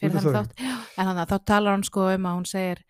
fyrir 0.00 0.14
því. 0.18 0.34
þátt 0.36 0.60
en 0.98 1.06
þannig 1.08 1.22
að 1.24 1.32
þá 1.32 1.38
talar 1.52 1.72
hann 1.76 1.84
sko 1.88 2.06
um 2.14 2.28
að 2.30 2.36
hún 2.38 2.46
segir 2.50 2.82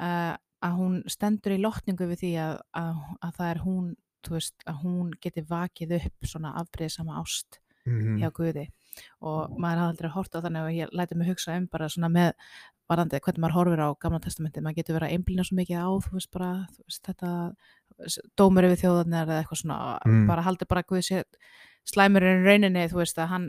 uh, 0.00 0.34
að 0.66 0.72
hún 0.80 0.96
stendur 1.10 1.52
í 1.56 1.60
lotningu 1.62 2.08
við 2.12 2.20
því 2.24 2.32
að, 2.46 2.56
að, 2.80 2.96
að 3.26 3.36
það 3.40 3.50
er 3.52 3.62
hún 3.66 3.86
veist, 4.30 4.54
að 4.66 4.80
hún 4.82 5.10
geti 5.22 5.42
vakið 5.46 5.92
upp 6.00 6.26
svona 6.32 6.54
afbreyðsama 6.62 7.20
ást 7.22 7.60
Mhm. 7.86 8.16
hjá 8.18 8.30
Guði 8.34 8.64
og 9.22 9.52
maður 9.62 9.78
hafði 9.78 9.90
aldrei 9.92 10.08
hort 10.10 10.34
á 10.34 10.42
þannig 10.42 10.62
og 10.66 10.72
ég 10.74 10.88
læti 10.90 11.14
mig 11.14 11.28
hugsa 11.28 11.54
um 11.54 11.68
bara 11.70 11.86
svona 11.86 12.08
með 12.10 12.32
varandi 12.90 13.20
hvernig 13.22 13.38
maður 13.44 13.54
horfir 13.60 13.82
á 13.86 13.88
gamla 14.02 14.18
testamenti 14.24 14.58
maður 14.64 14.74
getur 14.80 14.96
verið 14.96 15.06
að 15.06 15.14
einblýna 15.14 15.44
svo 15.46 15.54
mikið 15.60 15.78
á 15.78 15.90
þú 16.02 16.12
veist 16.16 16.30
bara, 16.34 16.48
þú 16.74 16.82
veist, 16.82 17.02
þetta 17.06 17.30
dómur 18.36 18.66
yfir 18.66 18.80
þjóðarnir 18.82 19.22
eða 19.22 19.38
eitthvað 19.44 19.60
svona 19.62 19.78
Mm. 20.04 20.26
bara 20.26 20.42
haldi 20.42 20.66
bara 20.68 20.82
Guði 20.82 21.02
sé 21.06 21.22
slæmurinn 21.86 22.42
rauninni, 22.42 22.88
þú 22.90 22.98
veist 22.98 23.18
að 23.22 23.28
hann 23.28 23.46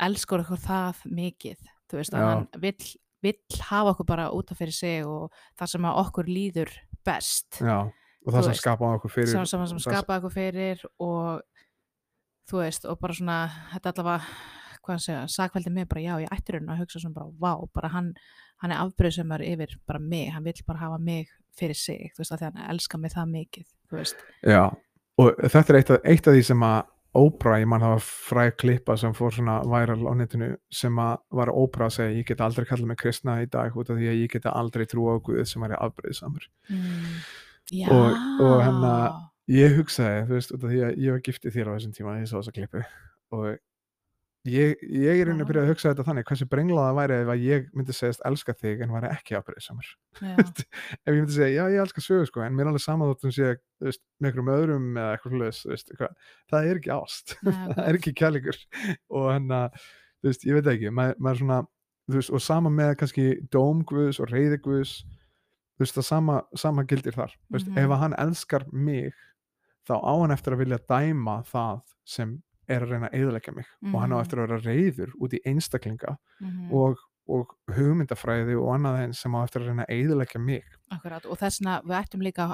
elskur 0.00 0.42
okkur 0.42 0.58
það 0.66 1.04
mikið 1.06 1.58
þú 1.90 2.00
veist 2.00 2.14
að 2.14 2.24
Já. 2.24 2.28
hann 2.30 2.46
vill, 2.62 2.90
vill 3.26 3.62
hafa 3.70 3.94
okkur 3.94 4.08
bara 4.08 4.28
út 4.36 4.52
af 4.52 4.60
fyrir 4.60 4.76
sig 4.76 5.02
og 5.06 5.34
það 5.58 5.74
sem 5.74 5.88
að 5.90 6.00
okkur 6.04 6.30
líður 6.30 6.72
best 7.06 7.60
já, 7.60 7.78
og 7.88 8.30
það 8.30 8.46
sem 8.46 8.54
veist, 8.54 8.64
skapaði 8.64 9.00
okkur 9.00 9.14
fyrir 9.16 9.32
sem, 9.34 9.50
sem, 9.52 9.66
sem 9.72 9.82
skapaði 9.86 10.22
okkur 10.22 10.36
fyrir 10.36 10.86
og 11.00 11.42
þú 12.50 12.62
veist 12.64 12.88
og 12.88 13.00
bara 13.02 13.16
svona 13.16 13.38
þetta 13.74 13.94
allavega 13.94 14.48
hvað 14.80 14.94
hann 14.94 15.04
segja, 15.04 15.24
sakveldi 15.28 15.72
mig 15.74 15.88
bara 15.90 16.02
já 16.02 16.14
ég 16.24 16.32
ætti 16.34 16.54
raun 16.56 16.70
að 16.72 16.84
hugsa 16.84 17.02
svona 17.02 17.18
bara 17.18 17.34
vá 17.40 17.66
bara 17.74 17.90
hann, 17.92 18.14
hann 18.62 18.72
er 18.72 18.80
afbreyðsumar 18.84 19.44
yfir 19.44 19.76
bara 19.88 20.00
mig 20.00 20.30
hann 20.34 20.46
vill 20.46 20.64
bara 20.66 20.86
hafa 20.86 21.00
mig 21.02 21.28
fyrir 21.56 21.76
sig 21.76 22.14
þú 22.14 22.22
veist 22.22 22.32
að 22.34 22.42
því 22.42 22.48
hann 22.48 22.70
elskar 22.72 23.02
mig 23.02 23.12
það 23.12 23.34
mikið 23.34 23.68
þú 23.90 23.98
veist, 23.98 24.24
Já, 24.46 24.62
og 25.20 25.44
þetta 25.44 25.74
er 25.74 25.80
eitt 25.80 25.92
af, 25.92 26.00
eitt 26.14 26.30
af 26.30 26.36
því 26.36 26.46
sem 26.48 26.64
að 26.70 26.80
Oprah, 27.18 27.58
ég 27.58 27.66
mann 27.66 27.82
hafa 27.82 27.98
fræg 28.04 28.52
klippa 28.62 28.94
sem 29.00 29.14
fór 29.18 29.32
svona 29.34 29.56
væral 29.66 30.04
á 30.06 30.14
netinu 30.14 30.52
sem 30.70 30.94
að 31.02 31.16
var 31.34 31.50
Oprah 31.50 31.88
að 31.90 31.96
segja 31.96 32.18
ég 32.20 32.26
get 32.28 32.42
aldrei 32.44 32.68
kallað 32.68 32.86
mig 32.92 33.00
kristna 33.02 33.40
í 33.42 33.48
dag 33.50 33.74
út 33.74 33.90
af 33.90 33.98
því 33.98 34.10
að 34.12 34.20
ég 34.20 34.30
get 34.36 34.46
aldrei 34.46 34.86
trúa 34.86 35.16
á 35.18 35.22
Guð 35.26 35.42
sem 35.50 35.62
væri 35.64 35.78
afbreyðsamur 35.80 36.46
mm, 36.70 37.16
já. 37.80 37.88
Og- 37.90 38.44
og 38.46 38.62
hérna- 38.62 39.30
ég 39.50 39.74
hugsaði, 39.80 40.22
þú 40.28 40.36
veist, 40.38 40.52
út 40.54 40.62
af 40.64 40.70
því 40.70 40.80
að 40.86 40.96
ég 41.02 41.10
var 41.16 41.24
giftið 41.26 41.56
þér 41.56 41.66
á 41.66 41.74
þessum 41.74 41.94
tíma, 41.98 42.18
ég 42.20 42.28
sá 42.30 42.36
þessa 42.38 42.54
klippu 42.54 42.84
og 43.34 43.58
ég, 44.48 44.80
ég 44.80 45.20
er 45.20 45.26
raunin 45.28 45.44
að 45.44 45.48
byrja 45.50 45.62
að 45.66 45.70
hugsa 45.74 45.90
þetta 45.90 46.04
þannig, 46.06 46.24
hversu 46.30 46.46
brenglaða 46.48 46.94
væri 46.96 47.16
ef 47.24 47.30
að 47.34 47.42
ég 47.44 47.66
myndi 47.76 47.92
segjast 47.96 48.22
elska 48.24 48.54
þig 48.56 48.84
en 48.86 48.94
væri 48.94 49.10
ekki 49.12 49.34
já, 49.36 50.36
ef 50.40 51.10
ég 51.12 51.18
myndi 51.18 51.34
segja, 51.36 51.50
já 51.66 51.74
ég 51.74 51.82
elska 51.84 52.04
sögu 52.04 52.26
sko, 52.30 52.40
en 52.46 52.54
mér 52.56 52.64
er 52.66 52.70
alveg 52.72 52.84
sama 52.84 53.08
þótt 53.10 53.26
hún 53.28 53.34
sé 53.36 53.50
veist, 53.84 54.02
með 54.20 54.30
einhverjum 54.30 54.52
öðrum 54.54 54.88
eða 54.96 55.12
eitthvað 55.16 55.36
hlust, 55.36 55.66
veist, 55.68 55.92
það 56.50 56.70
er 56.70 56.80
ekki 56.80 56.94
ást. 56.96 57.36
Það 57.76 57.84
er 57.86 57.98
ekki 58.00 58.14
kærleikur. 58.20 58.58
Og 59.16 59.28
hann 59.32 59.48
að, 59.56 59.78
þú 60.20 60.28
veist, 60.30 60.44
ég 60.48 60.58
veit 60.58 60.72
ekki 60.74 60.90
maður, 60.92 61.20
maður 61.24 61.40
svona, 61.44 61.60
veist, 62.16 62.32
og 62.36 62.42
sama 62.44 62.72
með 62.74 62.92
kannski 63.00 63.26
dóm 63.54 63.80
Guðs 63.88 64.20
og 64.20 64.28
reyði 64.32 64.58
Guðs 64.64 64.98
þú 65.80 65.84
veist, 65.86 65.96
það 65.96 66.04
sama, 66.10 66.38
sama 66.60 66.84
gildir 66.88 67.16
þar. 67.16 67.32
Þú 67.48 67.56
veist, 67.56 67.68
Mhm. 67.72 67.78
ef 67.84 67.90
að 67.96 68.00
hann 68.04 68.16
elskar 68.24 68.66
mig 68.72 69.12
þá 69.88 69.94
á 70.00 70.12
hann 70.20 70.32
eftir 70.34 70.52
að 70.56 70.60
vilja 70.64 70.78
dæma 70.88 71.38
það 71.48 71.80
sem 72.04 72.34
er 72.70 72.84
að 72.86 72.90
reyna 72.94 73.08
að 73.10 73.16
eðalegja 73.20 73.54
mig 73.56 73.66
og 73.92 74.00
hann 74.00 74.12
á 74.12 74.18
Mhm. 74.18 74.24
eftir 74.24 74.38
að 74.38 74.48
vera 74.48 74.60
reyður 74.66 75.14
út 75.20 75.32
í 75.36 75.40
einstaklinga 75.46 76.16
mhm, 76.40 76.72
og, 76.72 76.98
og 77.30 77.54
hugmyndafræði 77.76 78.56
og 78.58 78.70
annað 78.74 79.00
eins 79.04 79.20
sem 79.22 79.34
á 79.34 79.40
eftir 79.44 79.62
að 79.62 79.68
reyna 79.70 79.84
að 79.88 79.94
eðalegja 80.00 80.40
mig 80.42 80.64
akkurat 80.90 81.26
og 81.26 81.38
þessna 81.38 81.80
við 81.86 81.96
ættum 82.00 82.22
líka 82.26 82.46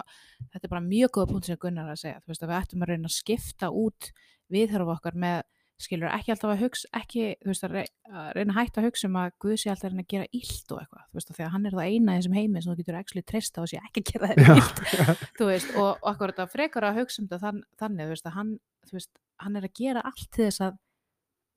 þetta 0.53 0.65
er 0.65 0.73
bara 0.75 0.85
mjög 0.89 1.11
góða 1.17 1.31
punkt 1.33 1.47
sem 1.51 1.57
Gunnar 1.61 1.93
að 1.93 2.01
segja 2.03 2.21
þú 2.25 2.33
veist 2.33 2.43
að 2.43 2.51
við 2.53 2.61
ættum 2.63 2.83
að 2.83 2.91
reyna 2.93 3.09
að 3.11 3.17
skipta 3.21 3.71
út 3.73 4.11
viðhörf 4.53 4.93
okkar 4.99 5.15
með 5.17 5.43
skilur 5.81 6.09
ekki 6.09 6.33
alltaf 6.33 6.53
að 6.55 6.63
hugsa 6.65 6.89
ekki, 6.97 7.25
þú 7.43 7.51
veist 7.51 7.65
að 7.67 7.75
rey- 7.77 7.91
að 8.09 8.29
reyna 8.37 8.55
að 8.55 8.59
hætta 8.59 8.81
að 8.81 8.87
hugsa 8.87 9.09
um 9.11 9.19
að 9.21 9.35
Guð 9.45 9.57
sé 9.61 9.71
alltaf 9.71 9.89
að 9.89 9.93
reyna 9.93 10.05
að 10.07 10.13
gera 10.13 10.29
illt 10.39 10.73
og 10.73 10.81
eitthvað, 10.81 11.05
þú 11.11 11.19
veist 11.19 11.33
því 11.37 11.45
að 11.45 11.53
hann 11.53 11.67
er 11.67 11.77
það 11.77 11.91
eina 11.91 12.15
í 12.15 12.21
þessum 12.21 12.37
heimi 12.39 12.63
sem 12.63 12.71
þú 12.71 12.77
getur 12.81 12.99
actually 13.01 13.25
treysta 13.29 13.63
og 13.63 13.69
sé 13.71 13.81
ekki 13.83 14.03
að 14.03 14.13
gera 14.13 14.31
þeir 14.31 14.53
illt 14.55 14.81
þú 15.39 15.49
veist, 15.51 15.75
og, 15.77 15.91
og 15.91 16.09
akkur 16.13 16.33
þetta 16.33 16.49
frekar 16.55 16.89
að 16.89 17.01
hugsa 17.03 17.21
um 17.21 17.29
þetta 17.29 17.43
þann, 17.45 17.61
þannig, 17.83 18.09
þú 18.09 18.15
veist, 18.15 18.31
að 18.31 18.37
hann, 18.39 18.53
þú 18.89 18.97
veist, 18.97 19.13
hann 19.45 19.61
er 19.61 19.69
að 19.69 19.75
gera 19.83 20.05
allt 20.09 20.29
til 20.31 20.47
þess 20.47 20.65
að 20.65 20.79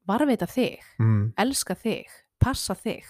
varveita 0.10 0.50
þig, 0.50 0.90
mm. 1.00 1.22
elska 1.40 1.78
þig, 1.80 2.18
passa 2.44 2.76
þig, 2.76 3.08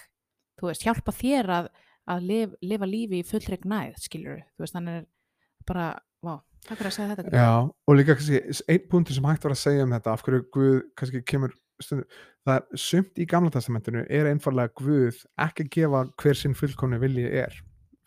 þú 0.59 0.69
veist, 0.69 0.85
hjálpa 0.85 1.15
þér 1.15 1.53
að, 1.55 1.71
að 2.09 2.29
lif, 2.29 2.53
lifa 2.61 2.89
lífi 2.89 3.23
í 3.23 3.25
fullri 3.25 3.57
gnæð, 3.63 3.97
skilur 4.03 4.43
þú 4.53 4.65
veist, 4.65 4.77
hann 4.77 4.93
er 4.93 5.09
bara, 5.69 5.89
takk 6.69 6.79
fyrir 6.79 6.91
að 6.91 6.95
segja 6.95 7.17
þetta. 7.17 7.33
Já, 7.35 7.51
og 7.67 7.97
líka 7.97 8.15
kannski 8.19 8.63
einn 8.69 8.87
punktur 8.91 9.17
sem 9.17 9.29
hægt 9.29 9.47
var 9.47 9.55
að 9.55 9.61
segja 9.63 9.85
um 9.85 9.95
þetta 9.97 10.13
af 10.13 10.25
hverju 10.25 10.45
Guð 10.55 10.79
kannski 10.99 11.23
kemur 11.27 11.55
stundu, 11.81 12.05
það 12.47 12.55
er 12.59 12.83
sumt 12.85 13.19
í 13.19 13.27
gamla 13.29 13.53
testamentinu 13.53 14.05
er 14.05 14.29
einfallega 14.29 14.73
Guð 14.79 15.23
ekki 15.45 15.65
að 15.65 15.71
gefa 15.77 16.03
hver 16.21 16.39
sinn 16.39 16.57
fullkomni 16.57 16.99
vilji 17.01 17.27
er 17.43 17.55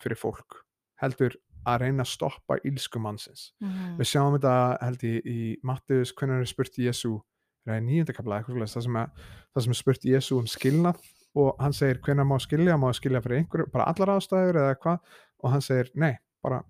fyrir 0.03 0.19
fólk 0.19 0.63
heldur 1.03 1.35
að 1.67 1.85
reyna 1.85 2.03
að 2.03 2.11
stoppa 2.11 2.57
ílsku 2.67 2.99
mannsins. 2.99 3.51
Mhm, 3.63 3.95
við 3.99 4.09
sjáum 4.09 4.35
þetta 4.35 4.55
held 4.83 5.05
ég 5.07 5.29
í 5.29 5.39
Mattius 5.63 6.11
hvernig 6.15 6.43
er 6.43 6.49
spurt 6.49 6.79
Jésu 6.79 7.21
það 7.63 7.77
er 7.77 7.83
nýjöndakabla 7.87 8.39
eitthvað 8.39 8.57
svoleiðis, 8.57 8.75
það 8.75 8.85
sem 8.87 8.97
er, 8.99 9.11
það 9.53 9.65
sem 9.65 9.73
er 9.73 9.79
spurt 9.79 10.07
Jésu 10.09 10.37
um 10.39 10.49
skilnað 10.51 11.11
og 11.39 11.61
hann 11.63 11.75
segir 11.75 12.01
hvernig 12.03 12.27
má 12.27 12.35
skilja, 12.43 12.77
má 12.77 12.89
skilja 12.93 13.21
fyrir 13.23 13.41
einhverju 13.41 13.71
bara 13.73 13.87
allar 13.89 14.17
ástæður 14.17 14.59
eða 14.61 14.75
hvað? 14.83 15.15
Og 15.43 15.53
hann 15.53 15.63
segir 15.65 15.89
nei, 15.95 16.13
bara 16.43 16.61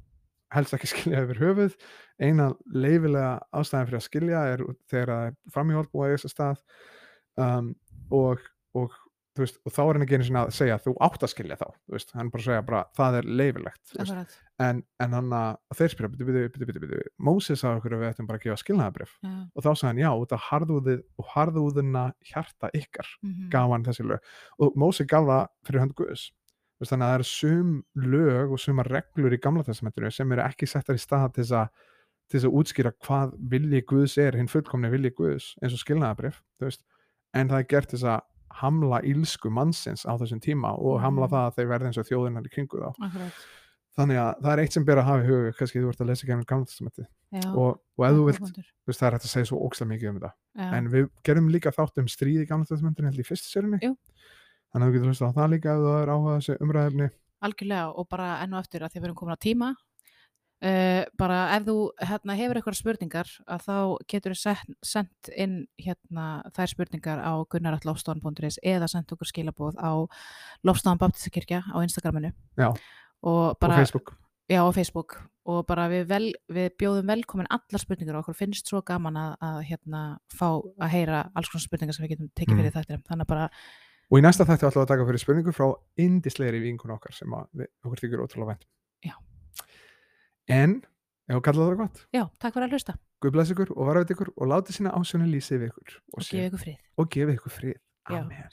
helst 0.55 0.75
ekki 0.77 0.89
skilja 0.93 1.23
yfir 1.25 1.41
höfuð. 1.43 1.77
Eina 2.21 2.51
leifilega 2.69 3.37
ástæðan 3.55 3.89
fyrir 3.89 4.01
að 4.01 4.07
skilja 4.07 4.43
er 4.53 4.65
þegar 4.91 5.13
það 5.13 5.29
er 5.29 5.39
framhjóld 5.55 5.93
búið 5.93 6.09
að 6.09 6.15
þess 6.17 6.29
að 6.29 6.35
stað 6.35 6.65
um, 7.43 7.71
og, 8.13 8.45
og 8.77 8.99
veist, 9.39 9.59
og 9.65 9.73
þá 9.73 9.81
er 9.83 9.97
hann 9.97 10.05
ekki 10.05 10.17
einu 10.17 10.27
sinni 10.27 10.41
að 10.41 10.51
segja 10.55 10.79
þú 10.81 10.93
átt 11.05 11.25
að 11.25 11.31
skilja 11.31 11.57
þá, 11.59 11.65
veist, 11.93 12.11
hann 12.17 12.29
bara 12.33 12.45
segja 12.45 12.65
bara, 12.67 12.81
það 12.97 13.17
er 13.19 13.29
leifilegt, 13.41 13.93
en, 14.63 14.81
en 15.03 15.15
hann 15.17 15.33
að 15.37 15.79
þeir 15.79 15.93
spyrja, 15.93 16.11
byrju, 16.13 16.27
byrju, 16.27 16.67
byrju, 16.69 16.83
byrju, 16.83 17.13
Móses 17.27 17.63
sagði 17.63 17.81
okkur 17.81 17.97
að 17.97 18.03
við 18.03 18.11
ættum 18.11 18.29
bara 18.29 18.41
að 18.41 18.45
gefa 18.45 18.59
skilnaðabrif 18.61 19.15
já, 19.17 19.33
og 19.33 19.65
þá 19.65 19.69
sagði 19.71 19.89
hann, 19.89 20.03
já, 20.03 20.09
út 20.25 20.37
af 20.37 20.47
harðúðið 20.51 21.03
og 21.17 21.33
harðúðina 21.33 22.05
hjarta 22.29 22.71
ykkar 22.77 23.11
mhm, 23.23 23.49
gaf 23.53 23.73
hann 23.73 23.87
þessi 23.89 24.07
lög. 24.11 24.31
Og 24.61 24.79
Mósi 24.79 25.07
gaf 25.09 25.29
það 25.29 25.43
fyrir 25.67 25.85
hönd 25.85 25.97
Guðs 25.97 26.29
þannig 26.89 27.05
að 27.05 27.11
það 27.11 27.17
eru 27.19 27.27
sum 27.29 27.71
lög 27.95 28.51
og 28.55 28.59
sumar 28.59 28.89
reglur 28.91 29.33
í 29.33 29.39
gamla 29.43 29.63
testamentinu 29.63 30.11
sem 30.11 30.31
eru 30.35 30.41
ekki 30.45 30.67
settar 30.67 30.95
í 30.95 31.01
stað 31.03 31.33
til 31.35 31.43
þess 31.43 31.55
að 31.61 31.67
til 32.31 32.39
þess 32.39 32.47
að 32.49 32.55
útskýra 32.59 32.91
hvað 33.05 33.33
vilji 33.51 33.81
Guðs 33.91 34.17
er 34.17 34.37
hinn 34.39 34.47
fullkomni 34.49 34.89
vilji 34.89 35.11
Guðs 35.17 35.49
eins 35.61 35.73
og 35.75 35.81
skilnaðabrif 35.83 36.39
þú 36.59 36.69
veist, 36.69 36.83
en 37.33 37.49
það 37.51 37.59
er 37.59 37.67
gert 37.73 37.91
þess 37.93 38.03
að 38.13 38.21
hamla 38.63 39.01
ílsku 39.09 39.49
mannsins 39.49 40.05
á 40.05 40.13
þessum 40.21 40.39
tíma 40.41 40.71
og 40.77 41.01
hamla 41.01 41.25
Mhm. 41.27 41.33
það 41.33 41.43
að 41.49 41.55
þeir 41.57 41.67
verði 41.73 41.85
eins 41.89 41.97
og 41.97 42.05
þjóðinnar 42.07 42.45
í 42.47 42.51
kringu 42.53 42.79
þá. 42.79 42.89
Akkurat, 43.01 43.33
þannig 43.97 44.17
að 44.23 44.41
það 44.43 44.51
er 44.53 44.59
eitt 44.63 44.73
sem 44.73 44.85
ber 44.85 44.97
að 45.01 45.07
hafa 45.09 45.23
í 45.23 45.27
huga 45.27 45.53
kannski 45.57 45.81
þú 45.81 45.89
ert 45.89 46.01
að 46.01 46.07
lesa 46.09 46.27
gennum 46.27 46.45
gamla 46.45 46.65
testamentið. 46.65 47.07
Já, 47.33 47.49
og, 47.53 47.79
og 47.97 48.05
ef 48.05 48.13
þú 48.13 48.25
vilt, 48.29 48.39
þú 48.61 48.87
veist, 48.89 48.99
það 49.01 49.07
er 49.07 49.13
hægt 49.17 49.25
að 49.27 49.33
segja 49.33 49.49
svo 49.49 49.59
ókslega 49.67 49.89
mikið 49.93 50.09
um 50.09 50.19
þetta. 50.19 50.31
Já, 50.57 50.69
en 50.77 50.87
við 50.93 51.09
gerum 51.25 51.49
líka 51.49 51.71
þátt 51.73 51.97
um 52.01 52.07
stríð 52.07 52.41
í 52.43 52.47
gamla 52.49 52.65
testamentinu 52.69 53.09
þannig 54.73 54.83
að 54.83 54.89
þú 54.89 54.97
getur 54.97 55.11
hlust 55.11 55.25
á 55.25 55.37
það 55.37 55.51
líka 55.53 55.73
ef 55.73 55.85
það 55.85 56.01
er 56.01 56.13
áhuga 56.13 56.59
umræðefni 56.67 57.09
algjörlega 57.43 57.89
og 57.93 58.07
bara 58.09 58.29
enn 58.43 58.53
og 58.55 58.63
eftir 58.63 58.83
að 58.83 58.93
því 58.93 59.01
við 59.01 59.09
erum 59.09 59.19
komin 59.19 59.37
á 59.37 59.45
tíma 59.45 59.73
uh, 60.63 61.03
bara 61.19 61.39
ef 61.57 61.65
þú 61.67 61.75
hérna, 61.99 62.37
hefur 62.39 62.59
eitthvað 62.59 62.79
spurningar 62.79 63.31
að 63.43 63.67
þá 63.67 63.75
getur 64.13 64.35
þú 64.37 64.55
sendt 64.85 65.31
inn 65.35 65.59
hérna, 65.81 66.27
þær 66.55 66.73
spurningar 66.73 67.21
á 67.23 67.33
gunnarattlofstofan.is 67.51 68.59
eða 68.63 68.89
sendt 68.91 69.13
okkur 69.15 69.29
skilabóð 69.29 69.79
á 69.79 69.91
Lofstofan 70.63 71.01
Baptistakirkja 71.01 71.63
á 71.67 71.77
Instagraminu. 71.83 72.33
Já. 72.57 72.71
og 73.23 73.53
og 73.53 73.59
bara 73.59 73.77
Facebook. 73.77 74.15
Já, 74.49 74.59
á 74.63 74.71
Facebook. 74.75 75.21
Og 75.45 75.65
bara 75.67 75.89
við, 75.91 76.05
vel, 76.07 76.33
við 76.47 76.69
bjóðum 76.79 77.07
velkomin 77.07 77.47
allar 77.51 77.81
spurningar 77.81 78.15
og 78.15 78.23
okkur 78.23 78.35
finnst 78.35 78.67
svo 78.67 78.81
gaman 78.81 79.17
að, 79.19 79.33
að 79.43 79.57
hérna, 79.67 80.01
fá 80.31 80.47
að 80.79 80.91
heyra 80.93 81.23
alls 81.35 81.49
konar 81.51 81.63
spurningar 81.63 81.95
sem 81.95 82.05
við 82.05 82.13
getum 82.15 82.29
tekið 82.31 82.53
Mm. 82.53 82.61
fyrir 82.61 82.75
þetta 82.77 82.99
þannig 83.09 83.25
að 83.25 83.31
bara, 83.33 83.49
og 84.09 84.19
í 84.19 84.23
næsta 84.25 84.47
þætti 84.47 84.67
ætlum 84.67 84.81
við 84.81 84.85
að 84.85 84.91
taka 84.93 85.07
fyrir 85.09 85.23
spurningu 85.23 85.55
frá 85.55 85.67
indislegri 86.03 86.63
vinkun 86.63 86.95
okkar 86.97 87.15
sem 87.15 87.37
við, 87.53 87.71
okkur 87.85 88.03
þykir 88.03 88.25
ótrúlega 88.25 88.53
vænt 88.53 88.67
Já. 89.03 89.15
en 90.51 90.81
ef 91.29 91.37
þú 91.37 91.43
kallar 91.47 91.73
það 91.73 91.81
gott 91.85 92.05
já, 92.11 92.23
takk 92.39 92.57
fyrir 92.57 92.67
að 92.67 92.77
hlusta 92.77 92.99
Guð 93.23 93.31
bless 93.37 93.53
ykkur 93.53 93.69
og 93.77 93.87
varfið 93.87 94.09
ykkur 94.17 94.29
og 94.35 94.49
látið 94.51 94.75
sína 94.75 94.91
ásjónu 94.97 95.29
lýsi 95.31 95.55
við 95.55 95.69
ykkur 95.69 95.93
og, 95.95 96.19
og 96.19 96.25
gefa 96.27 96.49
ykkur 96.49 96.59
frið 96.59 96.79
og 96.99 97.05
gefið 97.13 97.37
ykkur 97.37 97.53
frið. 97.55 97.77
Amen. 98.11 98.43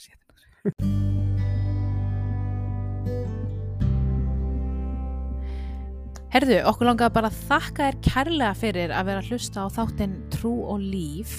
Herðu, 6.30 6.60
okkur 6.70 6.86
langaði 6.86 7.14
bara 7.16 7.26
að 7.32 7.40
þakka 7.48 7.88
þér 7.88 7.96
kærlega 8.06 8.54
fyrir 8.60 8.92
að 8.94 9.08
vera 9.10 9.24
að 9.24 9.32
hlusta 9.32 9.66
á 9.66 9.74
þáttinn 9.74 10.14
Trú 10.30 10.52
og 10.70 10.78
Líf 10.78 11.32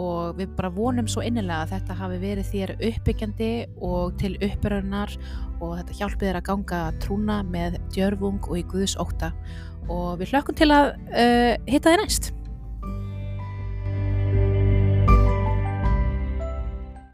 og 0.00 0.38
við 0.38 0.54
bara 0.58 0.72
vonum 0.74 1.08
svo 1.10 1.22
innilega 1.24 1.64
að 1.64 1.74
þetta 1.74 1.98
hafi 1.98 2.20
verið 2.22 2.50
þér 2.52 2.72
uppbyggjandi 2.90 3.50
og 3.86 4.16
til 4.20 4.34
uppbyrjunar 4.38 5.16
og 5.60 5.76
þetta 5.80 5.98
hjálpi 6.00 6.28
þér 6.28 6.40
að 6.40 6.48
ganga 6.50 6.80
trúna 7.02 7.40
með 7.46 7.78
djörfung 7.94 8.42
og 8.48 8.58
í 8.60 8.64
Guðs 8.72 8.96
ótta 9.00 9.32
og 9.88 10.16
við 10.20 10.32
hlökkum 10.32 10.56
til 10.58 10.70
að 10.72 10.94
uh, 11.12 11.52
hitta 11.68 11.92
þér 11.92 12.04
næst. 12.04 12.32